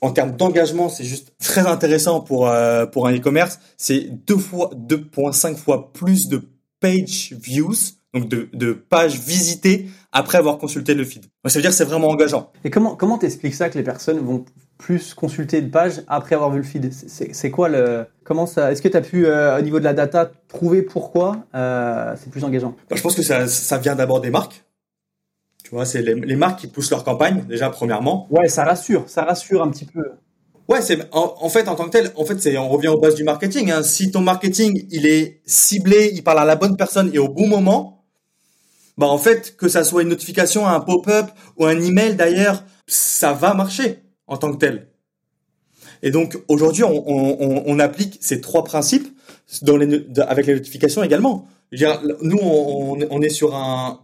en, 0.00 0.10
termes 0.10 0.36
d'engagement, 0.36 0.88
c'est 0.88 1.04
juste 1.04 1.32
très 1.38 1.66
intéressant 1.66 2.20
pour 2.20 2.48
euh, 2.48 2.86
pour 2.86 3.06
un 3.06 3.16
e-commerce. 3.16 3.58
C'est 3.76 4.08
deux 4.26 4.36
fois 4.36 4.70
2.5 4.74 5.56
fois 5.56 5.92
plus 5.92 6.28
de 6.28 6.42
page 6.80 7.34
views, 7.40 7.74
donc 8.14 8.28
de, 8.28 8.48
de 8.52 8.72
pages 8.72 9.18
visitées 9.18 9.88
après 10.12 10.38
avoir 10.38 10.58
consulté 10.58 10.94
le 10.94 11.04
feed. 11.04 11.26
Ça 11.46 11.58
veut 11.58 11.62
dire 11.62 11.70
que 11.70 11.76
c'est 11.76 11.84
vraiment 11.84 12.08
engageant. 12.08 12.50
Et 12.64 12.70
comment 12.70 12.96
comment 12.96 13.18
t'expliques 13.18 13.54
ça 13.54 13.68
que 13.68 13.78
les 13.78 13.84
personnes 13.84 14.18
vont 14.18 14.44
plus 14.78 15.14
consulter 15.14 15.58
une 15.58 15.70
page 15.70 16.02
après 16.08 16.34
avoir 16.34 16.50
vu 16.50 16.58
le 16.58 16.64
feed? 16.64 16.92
C'est 16.92 17.50
quoi 17.50 17.68
le 17.68 18.06
comment 18.24 18.46
ça 18.46 18.72
Est-ce 18.72 18.82
que 18.82 18.88
tu 18.88 18.96
as 18.96 19.02
pu 19.02 19.26
euh, 19.26 19.58
au 19.58 19.62
niveau 19.62 19.78
de 19.78 19.84
la 19.84 19.94
data 19.94 20.30
trouver 20.48 20.82
pourquoi 20.82 21.44
euh, 21.54 22.14
c'est 22.16 22.30
plus 22.30 22.44
engageant? 22.44 22.74
Bah, 22.88 22.96
Je 22.96 23.02
pense 23.02 23.14
que 23.14 23.22
ça 23.22 23.46
ça 23.46 23.78
vient 23.78 23.94
d'abord 23.94 24.20
des 24.20 24.30
marques. 24.30 24.64
Tu 25.70 25.76
vois, 25.76 25.86
c'est 25.86 26.02
les, 26.02 26.34
marques 26.34 26.58
qui 26.58 26.66
poussent 26.66 26.90
leur 26.90 27.04
campagne, 27.04 27.44
déjà, 27.48 27.70
premièrement. 27.70 28.26
Ouais, 28.28 28.48
ça 28.48 28.64
rassure, 28.64 29.04
ça 29.06 29.22
rassure 29.22 29.62
un 29.62 29.70
petit 29.70 29.84
peu. 29.84 30.02
Ouais, 30.68 30.82
c'est 30.82 30.98
en, 31.12 31.48
fait 31.48 31.68
en 31.68 31.76
tant 31.76 31.84
que 31.84 31.90
tel, 31.90 32.10
en 32.16 32.24
fait 32.24 32.40
c'est 32.40 32.58
on 32.58 32.68
revient 32.68 32.88
aux 32.88 32.98
bases 32.98 33.14
du 33.14 33.22
marketing. 33.22 33.70
Hein. 33.70 33.84
Si 33.84 34.10
ton 34.10 34.20
marketing 34.20 34.86
il 34.90 35.06
est 35.06 35.40
ciblé, 35.44 36.10
il 36.12 36.24
parle 36.24 36.40
à 36.40 36.44
la 36.44 36.56
bonne 36.56 36.76
personne 36.76 37.10
et 37.14 37.20
au 37.20 37.28
bon 37.28 37.46
moment, 37.46 38.04
bah 38.98 39.06
en 39.06 39.18
fait 39.18 39.56
que 39.56 39.68
ça 39.68 39.84
soit 39.84 40.02
une 40.02 40.08
notification, 40.08 40.66
un 40.66 40.80
pop-up 40.80 41.26
ou 41.56 41.66
un 41.66 41.80
email 41.80 42.16
d'ailleurs, 42.16 42.64
ça 42.88 43.32
va 43.32 43.54
marcher 43.54 44.02
en 44.26 44.36
tant 44.38 44.52
que 44.52 44.58
tel. 44.58 44.88
Et 46.02 46.10
donc 46.10 46.36
aujourd'hui 46.48 46.82
on, 46.82 47.04
on, 47.08 47.62
on 47.64 47.78
applique 47.78 48.18
ces 48.20 48.40
trois 48.40 48.64
principes 48.64 49.08
dans 49.62 49.76
les, 49.76 50.04
avec 50.26 50.46
les 50.46 50.54
notifications 50.54 51.02
également. 51.04 51.46
Je 51.72 51.84
veux 51.84 51.92
dire, 51.92 52.02
nous 52.22 52.38
on, 52.40 52.98
on 53.10 53.22
est 53.22 53.28
sur 53.28 53.56
un 53.56 54.00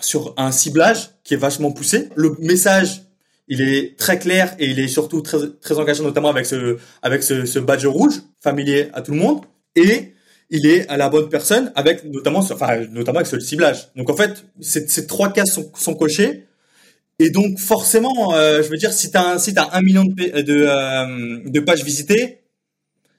sur 0.00 0.34
un 0.36 0.52
ciblage 0.52 1.10
qui 1.24 1.34
est 1.34 1.38
vachement 1.38 1.72
poussé. 1.72 2.08
Le 2.14 2.36
message, 2.40 3.02
il 3.48 3.60
est 3.62 3.96
très 3.98 4.18
clair 4.18 4.54
et 4.58 4.66
il 4.66 4.78
est 4.78 4.88
surtout 4.88 5.20
très, 5.22 5.38
très 5.60 5.78
engagé, 5.78 6.02
notamment 6.02 6.28
avec 6.28 6.46
ce, 6.46 6.78
avec 7.02 7.22
ce, 7.22 7.46
ce 7.46 7.58
badge 7.58 7.86
rouge, 7.86 8.22
familier 8.40 8.90
à 8.92 9.02
tout 9.02 9.12
le 9.12 9.18
monde. 9.18 9.44
Et 9.74 10.14
il 10.50 10.66
est 10.66 10.88
à 10.88 10.96
la 10.96 11.08
bonne 11.08 11.28
personne 11.28 11.72
avec 11.74 12.04
notamment, 12.04 12.40
enfin, 12.40 12.86
notamment 12.90 13.18
avec 13.18 13.26
ce 13.26 13.38
ciblage. 13.40 13.88
Donc 13.96 14.10
en 14.10 14.16
fait, 14.16 14.44
ces, 14.60 15.06
trois 15.06 15.32
cases 15.32 15.52
sont, 15.52 15.70
sont 15.74 15.94
cochées. 15.94 16.46
Et 17.18 17.30
donc 17.30 17.58
forcément, 17.58 18.34
euh, 18.34 18.62
je 18.62 18.68
veux 18.68 18.76
dire, 18.76 18.92
si 18.92 19.10
tu 19.10 19.16
as 19.16 19.26
un 19.26 19.36
à 19.36 19.76
un 19.76 19.82
million 19.82 20.04
de, 20.04 20.40
de, 20.40 20.66
euh, 20.68 21.40
de 21.44 21.60
pages 21.60 21.84
visitées, 21.84 22.42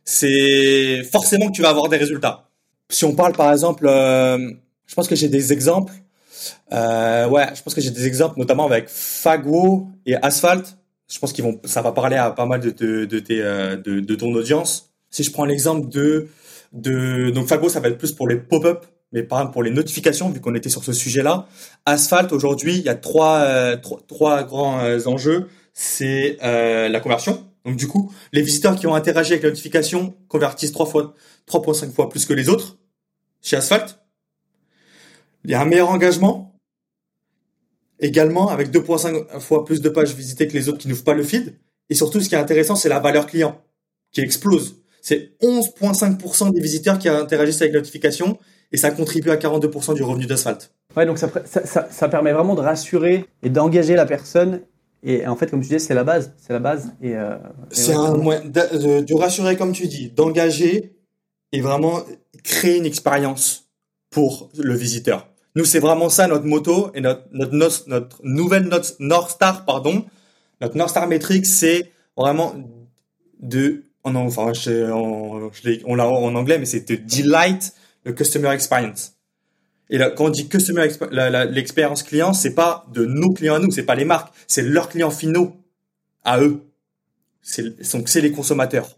c'est 0.05 1.03
forcément 1.03 1.47
que 1.47 1.55
tu 1.55 1.61
vas 1.61 1.69
avoir 1.69 1.89
des 1.89 1.97
résultats. 1.97 2.49
Si 2.89 3.05
on 3.05 3.13
parle 3.13 3.33
par 3.33 3.51
exemple, 3.51 3.85
euh, 3.87 4.51
je 4.87 4.95
pense 4.95 5.07
que 5.07 5.15
j'ai 5.15 5.27
des 5.27 5.53
exemples. 5.53 5.93
Ouais, 6.71 7.47
je 7.55 7.61
pense 7.61 7.73
que 7.73 7.81
j'ai 7.81 7.91
des 7.91 8.05
exemples, 8.07 8.39
notamment 8.39 8.65
avec 8.65 8.89
Fagwo 8.89 9.87
et 10.05 10.15
Asphalt. 10.15 10.77
Je 11.11 11.17
pense 11.19 11.33
qu'ils 11.33 11.43
vont, 11.43 11.59
ça 11.63 11.81
va 11.81 11.91
parler 11.91 12.17
à 12.17 12.31
pas 12.31 12.45
mal 12.45 12.59
de, 12.59 12.69
de, 12.69 13.05
de, 13.05 13.19
tes, 13.19 13.39
de, 13.39 13.99
de 13.99 14.15
ton 14.15 14.33
audience. 14.33 14.91
Si 15.09 15.23
je 15.23 15.31
prends 15.31 15.45
l'exemple 15.45 15.89
de 15.89 16.27
de 16.71 17.31
donc 17.31 17.47
Fago 17.47 17.67
ça 17.67 17.79
va 17.79 17.87
être 17.87 17.97
plus 17.97 18.11
pour 18.11 18.27
les 18.27 18.35
pop-up 18.35 18.85
mais 19.11 19.23
pas 19.23 19.45
pour 19.47 19.63
les 19.63 19.71
notifications 19.71 20.29
vu 20.29 20.39
qu'on 20.39 20.55
était 20.55 20.69
sur 20.69 20.83
ce 20.83 20.93
sujet-là. 20.93 21.47
Asphalt 21.85 22.31
aujourd'hui, 22.31 22.77
il 22.77 22.83
y 22.83 22.89
a 22.89 22.95
trois 22.95 23.39
euh, 23.39 23.77
trois, 24.07 24.43
grands 24.43 24.79
euh, 24.81 24.99
enjeux, 25.05 25.47
c'est 25.73 26.37
euh, 26.43 26.89
la 26.89 26.99
conversion. 26.99 27.43
Donc 27.65 27.75
du 27.75 27.87
coup, 27.87 28.11
les 28.31 28.41
visiteurs 28.41 28.75
qui 28.75 28.87
ont 28.87 28.95
interagi 28.95 29.33
avec 29.33 29.43
la 29.43 29.49
notification 29.49 30.15
convertissent 30.27 30.71
trois 30.71 30.85
fois 30.85 31.13
3.5 31.49 31.91
fois 31.91 32.09
plus 32.09 32.25
que 32.25 32.33
les 32.33 32.49
autres 32.49 32.77
chez 33.41 33.55
Asphalt. 33.55 33.98
Il 35.49 35.51
y 35.51 35.55
a 35.55 35.61
un 35.61 35.65
meilleur 35.65 35.89
engagement 35.89 36.55
également 37.99 38.47
avec 38.47 38.71
2.5 38.71 39.41
fois 39.41 39.65
plus 39.65 39.81
de 39.81 39.89
pages 39.89 40.15
visitées 40.15 40.47
que 40.47 40.53
les 40.53 40.69
autres 40.69 40.77
qui 40.77 40.87
n'ouvrent 40.87 41.03
pas 41.03 41.13
le 41.13 41.23
feed 41.23 41.59
et 41.89 41.95
surtout 41.95 42.21
ce 42.21 42.29
qui 42.29 42.35
est 42.35 42.37
intéressant, 42.37 42.77
c'est 42.77 42.87
la 42.87 42.99
valeur 42.99 43.27
client 43.27 43.61
qui 44.13 44.21
explose 44.21 44.79
c'est 45.01 45.31
11,5% 45.41 46.51
des 46.51 46.61
visiteurs 46.61 46.99
qui 46.99 47.09
interagissent 47.09 47.61
avec 47.61 47.73
la 47.73 47.79
notification 47.79 48.37
et 48.71 48.77
ça 48.77 48.91
contribue 48.91 49.31
à 49.31 49.37
42% 49.37 49.95
du 49.95 50.03
revenu 50.03 50.25
d'asphalte. 50.25 50.73
Ouais, 50.95 51.05
donc 51.05 51.17
ça, 51.17 51.29
ça, 51.45 51.87
ça, 51.89 52.09
permet 52.09 52.33
vraiment 52.33 52.55
de 52.55 52.61
rassurer 52.61 53.25
et 53.43 53.49
d'engager 53.49 53.95
la 53.95 54.05
personne. 54.05 54.61
Et 55.03 55.25
en 55.27 55.35
fait, 55.35 55.49
comme 55.49 55.61
tu 55.61 55.67
disais, 55.67 55.79
c'est 55.79 55.93
la 55.93 56.03
base. 56.03 56.33
C'est 56.37 56.53
la 56.53 56.59
base. 56.59 56.91
Et, 57.01 57.15
euh, 57.15 57.37
c'est 57.71 57.93
un 57.93 58.15
moyen 58.15 58.41
de, 58.45 59.13
rassurer, 59.17 59.55
comme 59.55 59.71
tu 59.71 59.87
dis, 59.87 60.09
d'engager 60.09 60.95
et 61.51 61.61
vraiment 61.61 62.01
créer 62.43 62.77
une 62.77 62.85
expérience 62.85 63.69
pour 64.09 64.49
le 64.57 64.75
visiteur. 64.75 65.28
Nous, 65.55 65.65
c'est 65.65 65.79
vraiment 65.79 66.09
ça 66.09 66.27
notre 66.27 66.45
moto 66.45 66.91
et 66.93 67.01
notre, 67.01 67.23
notre, 67.31 67.87
notre, 67.87 68.19
nouvelle 68.23 68.63
notre 68.63 68.93
North 68.99 69.31
Star, 69.31 69.65
pardon. 69.65 70.05
Notre 70.61 70.77
North 70.77 70.91
Star 70.91 71.07
métrique, 71.07 71.45
c'est 71.45 71.91
vraiment 72.15 72.55
de 73.39 73.85
en, 74.03 74.15
enfin, 74.15 74.51
on 75.85 75.95
l'a 75.95 76.07
en 76.07 76.35
anglais, 76.35 76.57
mais 76.57 76.65
c'est 76.65 76.87
de 76.89 76.95
delight 76.95 77.73
le 78.05 78.13
customer 78.13 78.49
experience. 78.51 79.13
Et 79.89 79.97
là, 79.97 80.11
quand 80.11 80.25
on 80.25 80.29
dit 80.29 80.47
customer 80.47 80.87
l'expérience 81.49 82.03
client, 82.03 82.33
c'est 82.33 82.53
pas 82.53 82.85
de 82.93 83.05
nos 83.05 83.33
clients 83.33 83.55
à 83.55 83.59
nous, 83.59 83.71
c'est 83.71 83.83
pas 83.83 83.95
les 83.95 84.05
marques, 84.05 84.33
c'est 84.47 84.61
leurs 84.61 84.89
clients 84.89 85.09
finaux 85.09 85.55
à 86.23 86.39
eux. 86.39 86.61
C'est 87.41 87.83
c'est 87.83 88.21
les 88.21 88.31
consommateurs. 88.31 88.97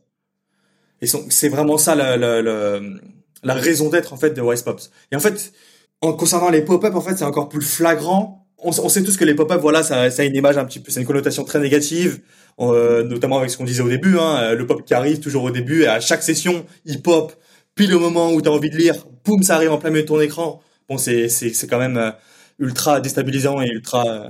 Et 1.01 1.07
c'est 1.07 1.49
vraiment 1.49 1.77
ça 1.77 1.95
la, 1.95 3.53
raison 3.53 3.89
d'être 3.89 4.13
en 4.13 4.17
fait 4.17 4.31
de 4.31 4.41
Wise 4.41 4.61
Pops. 4.63 4.91
Et 5.11 5.15
en 5.15 5.19
fait, 5.19 5.53
en 6.01 6.13
concernant 6.13 6.49
les 6.49 6.63
pop-up, 6.63 6.95
en 6.95 7.01
fait, 7.01 7.17
c'est 7.17 7.23
encore 7.23 7.49
plus 7.49 7.61
flagrant. 7.61 8.47
On, 8.57 8.69
on, 8.69 8.89
sait 8.89 9.03
tous 9.03 9.17
que 9.17 9.25
les 9.25 9.35
pop-up, 9.35 9.59
voilà, 9.61 9.83
ça, 9.83 10.11
ça 10.11 10.21
a 10.21 10.25
une 10.25 10.35
image 10.35 10.57
un 10.57 10.65
petit 10.65 10.79
peu, 10.79 10.91
c'est 10.91 10.99
une 10.99 11.07
connotation 11.07 11.43
très 11.43 11.59
négative. 11.59 12.21
Euh, 12.59 13.03
notamment 13.03 13.39
avec 13.39 13.49
ce 13.49 13.57
qu'on 13.57 13.63
disait 13.63 13.81
au 13.81 13.89
début, 13.89 14.17
hein, 14.19 14.37
euh, 14.41 14.55
le 14.55 14.67
pop 14.67 14.85
qui 14.85 14.93
arrive 14.93 15.19
toujours 15.19 15.43
au 15.43 15.51
début, 15.51 15.83
et 15.83 15.87
à 15.87 15.99
chaque 15.99 16.21
session, 16.21 16.65
il 16.85 17.01
pop, 17.01 17.33
pile 17.75 17.93
au 17.95 17.99
moment 17.99 18.31
où 18.31 18.41
tu 18.41 18.49
as 18.49 18.51
envie 18.51 18.69
de 18.69 18.77
lire, 18.77 18.95
boum, 19.25 19.41
ça 19.41 19.55
arrive 19.55 19.71
en 19.71 19.77
plein 19.77 19.89
milieu 19.89 20.03
de 20.03 20.07
ton 20.07 20.19
écran. 20.19 20.61
Bon, 20.89 20.97
c'est 20.97 21.29
c'est 21.29 21.67
quand 21.67 21.79
même 21.79 21.97
euh, 21.97 22.11
ultra 22.59 22.99
déstabilisant 22.99 23.61
et 23.61 23.67
ultra 23.67 24.29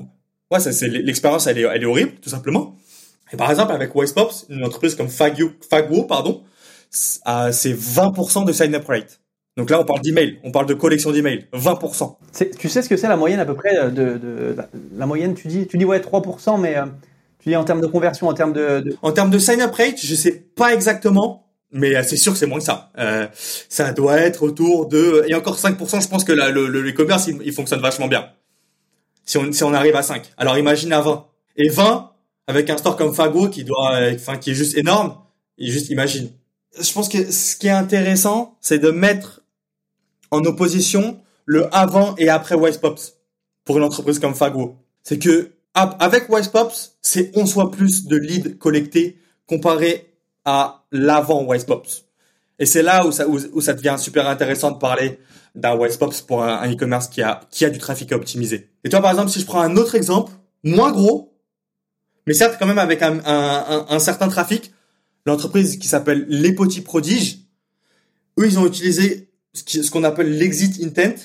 ouais, 0.52 0.60
c'est 0.60 0.88
l'expérience 0.88 1.48
elle 1.48 1.58
est 1.58 1.64
elle 1.64 1.82
est 1.82 1.86
horrible 1.86 2.14
tout 2.22 2.30
simplement. 2.30 2.78
Et 3.34 3.38
par 3.38 3.50
exemple 3.50 3.74
avec 3.74 3.96
Wisepops, 3.96 4.46
une 4.50 4.64
entreprise 4.64 4.96
comme 4.96 5.10
Fagwo, 5.10 5.52
Fagwo 5.70 6.04
pardon, 6.04 6.44
c'est 6.92 7.74
20% 7.74 8.46
de 8.46 8.54
sign 8.54 8.76
up 8.76 8.86
rate. 8.88 9.21
Donc 9.58 9.70
là, 9.70 9.80
on 9.80 9.86
parle 9.86 10.02
d'email, 10.02 10.40
on 10.44 10.52
parle 10.52 10.66
de 10.66 10.74
collection 10.74 11.12
d'emails, 11.12 11.48
20%. 11.54 12.16
Tu 12.58 12.70
sais 12.70 12.82
ce 12.82 12.88
que 12.90 12.96
c'est 12.96 13.10
la 13.10 13.18
moyenne 13.18 13.40
à 13.40 13.46
peu 13.46 13.54
près 13.54 13.90
de, 13.92 14.18
de, 14.18 14.56
la 14.96 15.06
moyenne 15.06 15.34
Tu 15.34 15.48
dis, 15.50 15.68
tu 15.68 15.78
dis 15.78 15.84
ouais 15.84 16.00
3%, 16.00 16.60
mais 16.60 16.78
tu 17.40 17.50
dis 17.50 17.56
en 17.56 17.64
termes 17.64 17.82
de 17.82 17.88
conversion, 17.88 18.28
en 18.28 18.34
termes 18.34 18.54
de, 18.54 18.96
En 19.02 19.12
termes 19.12 19.30
de 19.30 19.40
sign-up 19.40 19.74
rate, 19.74 20.00
je 20.02 20.16
sais 20.16 20.32
pas 20.56 20.74
exactement, 20.74 21.48
mais 21.72 22.02
c'est 22.04 22.18
sûr 22.18 22.34
que 22.34 22.38
c'est 22.38 22.46
moins 22.46 22.60
que 22.60 22.66
ça. 22.66 22.92
Euh, 23.00 23.28
ça 23.70 23.94
doit 23.94 24.18
être 24.18 24.44
autour 24.44 24.88
de... 24.88 25.26
Et 25.28 25.34
encore 25.34 25.58
5%, 25.58 26.02
je 26.02 26.08
pense 26.08 26.24
que 26.24 26.34
le, 26.34 26.68
le 26.68 26.90
e-commerce, 26.90 27.28
il, 27.28 27.54
fonctionne 27.54 27.82
vachement 27.82 28.08
bien. 28.08 28.30
Si 29.26 29.38
on, 29.38 29.52
si 29.52 29.64
on 29.64 29.74
arrive 29.74 29.96
à 29.96 30.04
5. 30.04 30.34
Alors 30.38 30.58
imagine 30.58 30.94
à 30.94 31.02
20. 31.02 31.26
Et 31.58 31.70
20, 31.70 32.12
avec 32.48 32.70
un 32.70 32.78
store 32.78 32.96
comme 32.96 33.14
Fago 33.14 33.50
qui 33.50 33.64
doit, 33.64 34.00
enfin, 34.14 34.38
qui 34.38 34.52
est 34.52 34.56
juste 34.56 34.78
énorme, 34.78 35.16
et 35.58 35.72
juste 35.72 35.90
imagine. 35.90 36.30
Je 36.80 36.92
pense 36.94 37.10
que 37.10 37.32
ce 37.32 37.56
qui 37.56 37.68
est 37.68 37.72
intéressant, 37.72 38.58
c'est 38.62 38.80
de 38.80 38.92
mettre 38.92 39.41
en 40.32 40.44
opposition 40.46 41.20
le 41.46 41.74
avant 41.76 42.16
et 42.18 42.30
après 42.30 42.56
Wisepops 42.56 43.18
pour 43.66 43.78
une 43.78 43.84
entreprise 43.84 44.20
comme 44.20 44.36
Fago. 44.36 44.78
C'est 45.04 45.20
que 45.20 45.52
avec 45.74 46.30
WisePops, 46.30 46.98
c'est 47.02 47.32
11 47.36 47.54
fois 47.54 47.72
plus 47.72 48.06
de 48.06 48.18
leads 48.18 48.58
collectés 48.58 49.18
comparé 49.48 50.14
à 50.44 50.86
l'avant 50.92 51.46
WisePops. 51.46 52.06
Et 52.60 52.66
c'est 52.66 52.84
là 52.84 53.06
où 53.06 53.12
ça, 53.12 53.28
où, 53.28 53.62
ça 53.62 53.74
devient 53.74 53.96
super 53.98 54.28
intéressant 54.28 54.72
de 54.72 54.78
parler 54.78 55.20
d'un 55.56 55.76
WisePops 55.76 56.22
pour 56.22 56.44
un 56.44 56.72
e-commerce 56.72 57.08
qui 57.08 57.22
a, 57.22 57.42
qui 57.50 57.66
a 57.66 57.70
du 57.70 57.80
trafic 57.80 58.12
optimisé. 58.12 58.70
Et 58.84 58.90
toi, 58.90 59.02
par 59.02 59.12
exemple, 59.12 59.30
si 59.30 59.40
je 59.40 59.46
prends 59.46 59.62
un 59.62 59.78
autre 59.78 59.96
exemple, 59.96 60.32
moins 60.64 60.92
gros, 60.92 61.34
mais 62.28 62.34
certes 62.34 62.58
quand 62.60 62.68
même 62.68 62.78
avec 62.78 63.02
un, 63.02 63.20
un, 63.26 63.86
un 63.90 64.00
certain 64.00 64.28
trafic, 64.28 64.74
l'entreprise 65.26 65.78
qui 65.78 65.88
s'appelle 65.88 66.26
Les 66.28 66.54
Petits 66.54 66.82
Prodiges, 66.82 67.40
eux, 68.40 68.46
ils 68.46 68.60
ont 68.60 68.68
utilisé 68.68 69.31
ce 69.54 69.92
qu'on 69.92 70.04
appelle 70.04 70.38
l'exit 70.38 70.84
intent. 70.84 71.20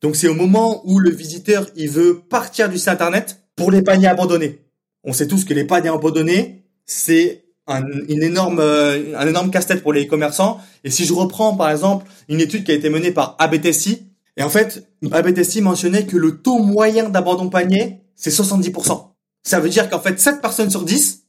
Donc 0.00 0.16
c'est 0.16 0.28
au 0.28 0.34
moment 0.34 0.82
où 0.86 0.98
le 0.98 1.10
visiteur, 1.10 1.66
il 1.76 1.88
veut 1.88 2.20
partir 2.20 2.68
du 2.68 2.78
site 2.78 2.88
internet, 2.88 3.40
pour 3.56 3.70
les 3.70 3.82
paniers 3.82 4.08
abandonnés, 4.08 4.64
on 5.04 5.12
sait 5.12 5.28
tous 5.28 5.44
que 5.44 5.54
les 5.54 5.64
paniers 5.64 5.90
abandonnés, 5.90 6.64
c'est 6.86 7.44
un, 7.66 7.82
une 8.08 8.22
énorme, 8.22 8.58
euh, 8.58 9.16
un 9.16 9.26
énorme 9.26 9.50
casse-tête 9.50 9.82
pour 9.82 9.92
les 9.92 10.06
commerçants. 10.06 10.60
Et 10.82 10.90
si 10.90 11.04
je 11.04 11.12
reprends 11.12 11.56
par 11.56 11.70
exemple 11.70 12.06
une 12.28 12.40
étude 12.40 12.64
qui 12.64 12.72
a 12.72 12.74
été 12.74 12.90
menée 12.90 13.10
par 13.10 13.36
ABTSI, 13.38 14.10
et 14.36 14.42
en 14.42 14.48
fait, 14.48 14.88
ABTSI 15.12 15.60
mentionnait 15.60 16.06
que 16.06 16.16
le 16.16 16.40
taux 16.40 16.58
moyen 16.58 17.08
d'abandon 17.08 17.48
panier, 17.50 18.00
c'est 18.16 18.30
70%. 18.30 19.10
Ça 19.42 19.60
veut 19.60 19.68
dire 19.68 19.88
qu'en 19.88 20.00
fait, 20.00 20.18
7 20.18 20.40
personnes 20.40 20.70
sur 20.70 20.82
10, 20.82 21.24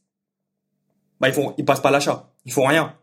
bah, 1.20 1.28
ils 1.28 1.34
font, 1.34 1.54
ils 1.56 1.64
passent 1.64 1.82
pas 1.82 1.90
l'achat. 1.90 2.32
Ils 2.44 2.52
font 2.52 2.66
rien. 2.66 2.94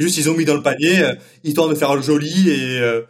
Juste, 0.00 0.16
ils 0.18 0.30
ont 0.30 0.34
mis 0.34 0.44
dans 0.44 0.54
le 0.54 0.62
panier, 0.62 1.00
euh, 1.00 1.14
histoire 1.44 1.68
de 1.68 1.74
faire 1.74 1.94
le 1.94 2.02
joli 2.02 2.50
et 2.50 2.80
euh, 2.80 3.02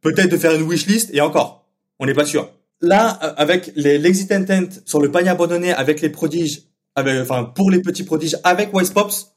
peut-être 0.00 0.30
de 0.30 0.36
faire 0.36 0.54
une 0.54 0.62
wishlist, 0.62 1.10
et 1.12 1.20
encore. 1.20 1.66
On 1.98 2.06
n'est 2.06 2.14
pas 2.14 2.24
sûr 2.24 2.50
là, 2.80 3.18
euh, 3.22 3.32
avec 3.36 3.72
l'exit 3.76 4.30
intent 4.32 4.68
sur 4.84 5.00
le 5.00 5.10
panier 5.10 5.30
abandonné, 5.30 5.72
avec 5.72 6.00
les 6.00 6.10
prodiges, 6.10 6.62
avec, 6.94 7.20
enfin 7.20 7.44
pour 7.44 7.70
les 7.70 7.80
petits 7.80 8.04
prodiges, 8.04 8.36
avec 8.44 8.74
Wisepops, 8.74 9.34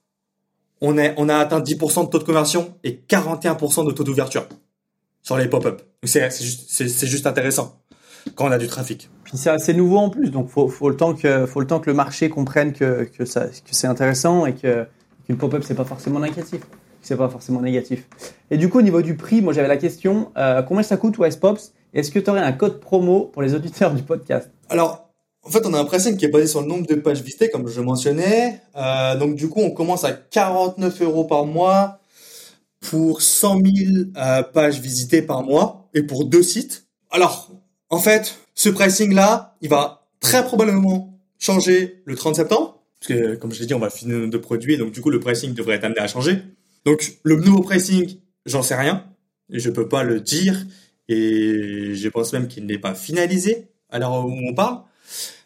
on, 0.81 0.97
est, 0.97 1.13
on 1.17 1.29
a 1.29 1.37
atteint 1.37 1.59
10% 1.59 2.05
de 2.05 2.09
taux 2.09 2.19
de 2.19 2.23
conversion 2.23 2.75
et 2.83 3.03
41% 3.07 3.85
de 3.85 3.91
taux 3.91 4.03
d'ouverture 4.03 4.47
sur 5.21 5.37
les 5.37 5.47
pop-up. 5.47 5.81
C'est 6.03 6.31
juste, 6.31 7.27
intéressant 7.27 7.77
quand 8.35 8.47
on 8.47 8.51
a 8.51 8.57
du 8.57 8.67
trafic. 8.67 9.09
Puis 9.23 9.37
c'est 9.37 9.49
assez 9.49 9.73
nouveau 9.73 9.97
en 9.97 10.09
plus, 10.09 10.29
donc 10.29 10.49
faut, 10.49 10.67
faut 10.67 10.89
le 10.89 10.97
temps 10.97 11.13
que 11.13 11.47
le 11.85 11.93
marché 11.93 12.29
comprenne 12.29 12.73
que, 12.73 13.07
c'est 13.25 13.87
intéressant 13.87 14.45
et 14.45 14.53
qu'une 14.53 15.37
pop-up 15.37 15.63
c'est 15.65 15.75
pas 15.75 15.85
forcément 15.85 16.19
négatif, 16.19 16.61
c'est 17.01 17.17
pas 17.17 17.29
forcément 17.29 17.61
négatif. 17.61 18.07
Et 18.49 18.57
du 18.57 18.69
coup 18.69 18.79
au 18.79 18.83
niveau 18.83 19.01
du 19.01 19.15
prix, 19.15 19.41
moi 19.41 19.53
j'avais 19.53 19.67
la 19.67 19.77
question, 19.77 20.31
euh, 20.37 20.61
combien 20.61 20.83
ça 20.83 20.97
coûte 20.97 21.17
Wisepops 21.17 21.73
est-ce 21.93 22.11
que 22.11 22.19
tu 22.19 22.29
aurais 22.29 22.41
un 22.41 22.53
code 22.53 22.79
promo 22.79 23.25
pour 23.25 23.41
les 23.41 23.53
auditeurs 23.53 23.93
du 23.93 24.03
podcast? 24.03 24.49
Alors, 24.69 25.09
en 25.43 25.49
fait, 25.49 25.65
on 25.65 25.73
a 25.73 25.79
un 25.79 25.85
pricing 25.85 26.15
qui 26.15 26.25
est 26.25 26.29
basé 26.29 26.47
sur 26.47 26.61
le 26.61 26.67
nombre 26.67 26.87
de 26.87 26.95
pages 26.95 27.21
visitées, 27.21 27.49
comme 27.49 27.67
je 27.67 27.81
mentionnais. 27.81 28.61
Euh, 28.77 29.17
donc, 29.17 29.35
du 29.35 29.49
coup, 29.49 29.59
on 29.59 29.71
commence 29.71 30.05
à 30.05 30.13
49 30.13 31.01
euros 31.01 31.25
par 31.25 31.45
mois 31.45 31.99
pour 32.79 33.21
100 33.21 33.59
000 33.59 33.65
euh, 34.15 34.43
pages 34.43 34.79
visitées 34.79 35.21
par 35.21 35.43
mois 35.43 35.89
et 35.93 36.03
pour 36.03 36.25
deux 36.25 36.43
sites. 36.43 36.85
Alors, 37.09 37.49
en 37.89 37.99
fait, 37.99 38.37
ce 38.55 38.69
pricing-là, 38.69 39.57
il 39.61 39.69
va 39.69 40.07
très 40.21 40.43
probablement 40.45 41.19
changer 41.39 42.01
le 42.05 42.15
30 42.15 42.37
septembre. 42.37 42.77
Parce 42.99 43.19
que, 43.19 43.35
comme 43.35 43.51
je 43.51 43.59
l'ai 43.59 43.65
dit, 43.65 43.73
on 43.73 43.79
va 43.79 43.89
finir 43.89 44.29
de 44.29 44.37
produits, 44.37 44.77
donc 44.77 44.91
du 44.91 45.01
coup, 45.01 45.09
le 45.09 45.19
pricing 45.19 45.53
devrait 45.53 45.75
être 45.75 45.83
amené 45.83 45.99
à 45.99 46.07
changer. 46.07 46.41
Donc, 46.85 47.19
le 47.23 47.35
nouveau 47.35 47.61
pricing, 47.61 48.19
j'en 48.45 48.63
sais 48.63 48.75
rien. 48.75 49.05
Je 49.49 49.69
peux 49.69 49.87
pas 49.87 50.03
le 50.03 50.21
dire 50.21 50.65
et 51.07 51.93
je 51.93 52.09
pense 52.09 52.33
même 52.33 52.47
qu'il 52.47 52.65
n'est 52.65 52.77
pas 52.77 52.95
finalisé. 52.95 53.67
à 53.89 53.99
l'heure 53.99 54.25
où 54.25 54.31
on 54.31 54.53
parle. 54.53 54.83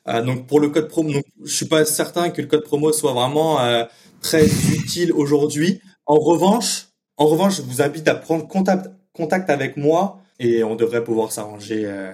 Euh, 0.08 0.22
donc 0.22 0.46
pour 0.46 0.60
le 0.60 0.70
code 0.70 0.88
promo, 0.88 1.12
donc, 1.12 1.26
je 1.44 1.52
suis 1.52 1.66
pas 1.66 1.84
certain 1.84 2.30
que 2.30 2.42
le 2.42 2.48
code 2.48 2.64
promo 2.64 2.92
soit 2.94 3.14
vraiment 3.14 3.60
euh, 3.60 3.86
très 4.22 4.46
utile 4.46 5.12
aujourd'hui. 5.12 5.82
En 6.06 6.20
revanche, 6.20 6.88
en 7.18 7.26
revanche, 7.26 7.58
je 7.58 7.62
vous 7.64 7.82
invite 7.82 8.08
à 8.08 8.16
prendre 8.16 8.48
contact, 8.48 9.50
avec 9.50 9.78
moi 9.78 10.22
et 10.40 10.64
on 10.64 10.76
devrait 10.76 11.04
pouvoir 11.04 11.32
s'arranger 11.32 11.84
euh, 11.86 12.12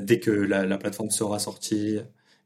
dès 0.00 0.20
que 0.20 0.30
la, 0.30 0.78
plateforme 0.78 1.10
sera 1.10 1.38
sortie, 1.38 1.98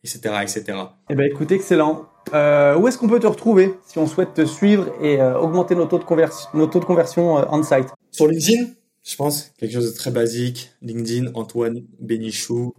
etc., 0.05 0.35
etc. 0.43 0.65
Eh 1.09 1.15
ben, 1.15 1.27
écoute, 1.31 1.53
excellent. 1.53 2.07
où 2.33 2.89
est-ce 2.89 2.99
qu'on 2.99 3.09
peut 3.09 3.21
te 3.21 3.27
retrouver 3.27 3.75
si 3.87 3.99
on 3.99 4.07
souhaite 4.07 4.35
te 4.35 4.45
suivre 4.45 4.93
et 5.03 5.21
augmenter 5.23 5.75
nos 5.75 5.87
taux 5.87 5.99
de 5.99 6.05
conversion, 6.05 6.49
nos 6.55 6.67
taux 6.67 6.81
de 6.81 6.85
conversion 6.85 7.35
on-site? 7.53 7.89
Sur 8.11 8.29
LinkedIn, 8.29 8.71
je 9.05 9.17
pense 9.17 9.53
quelque 9.59 9.73
chose 9.73 9.93
de 9.93 9.97
très 9.97 10.11
basique. 10.11 10.73
LinkedIn, 10.83 11.33
Antoine 11.35 11.83
Benichou 12.01 12.75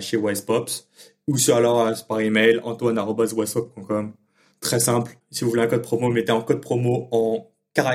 chez 0.00 0.16
Wisepops 0.16 0.88
ou 1.26 1.38
sur 1.38 1.56
alors 1.56 1.80
euh, 1.80 1.92
par 2.08 2.20
email 2.20 2.60
antoine@wasop.com. 2.62 4.12
Très 4.60 4.80
simple. 4.80 5.16
Si 5.30 5.44
vous 5.44 5.50
voulez 5.50 5.62
un 5.62 5.66
code 5.66 5.82
promo, 5.82 6.08
mettez 6.08 6.32
un 6.32 6.40
code 6.40 6.60
promo 6.60 7.08
en 7.10 7.48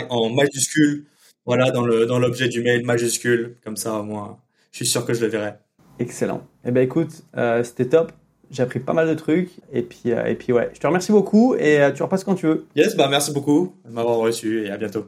en 0.10 0.30
majuscule. 0.30 1.06
Voilà 1.46 1.72
dans 1.72 1.86
le 1.86 2.06
dans 2.06 2.20
l'objet 2.20 2.50
du 2.50 2.62
mail 2.62 2.86
majuscule. 2.86 3.58
Comme 3.64 3.78
ça, 3.78 4.02
moi, 4.02 4.40
je 4.72 4.78
suis 4.78 4.88
sûr 4.88 5.06
que 5.06 5.14
je 5.14 5.22
le 5.22 5.28
verrai. 5.28 5.54
Excellent. 6.00 6.46
Eh 6.66 6.72
ben 6.72 6.82
écoute, 6.82 7.24
euh, 7.38 7.64
c'était 7.64 7.88
top. 7.88 8.12
J'ai 8.52 8.64
appris 8.64 8.80
pas 8.80 8.94
mal 8.94 9.08
de 9.08 9.14
trucs 9.14 9.52
et 9.74 9.82
puis 9.82 10.12
euh, 10.12 10.26
et 10.26 10.36
puis 10.36 10.54
ouais, 10.54 10.70
je 10.74 10.80
te 10.80 10.88
remercie 10.88 11.12
beaucoup 11.12 11.56
et 11.56 11.80
tu 11.96 12.04
repasses 12.04 12.24
quand 12.24 12.36
tu 12.36 12.48
veux. 12.48 12.66
Yes, 12.76 12.96
bah 12.96 13.08
merci 13.10 13.32
beaucoup 13.34 13.74
de 13.86 13.92
m'avoir 13.94 14.18
reçu 14.18 14.66
et 14.66 14.72
à 14.72 14.78
bientôt. 14.78 15.08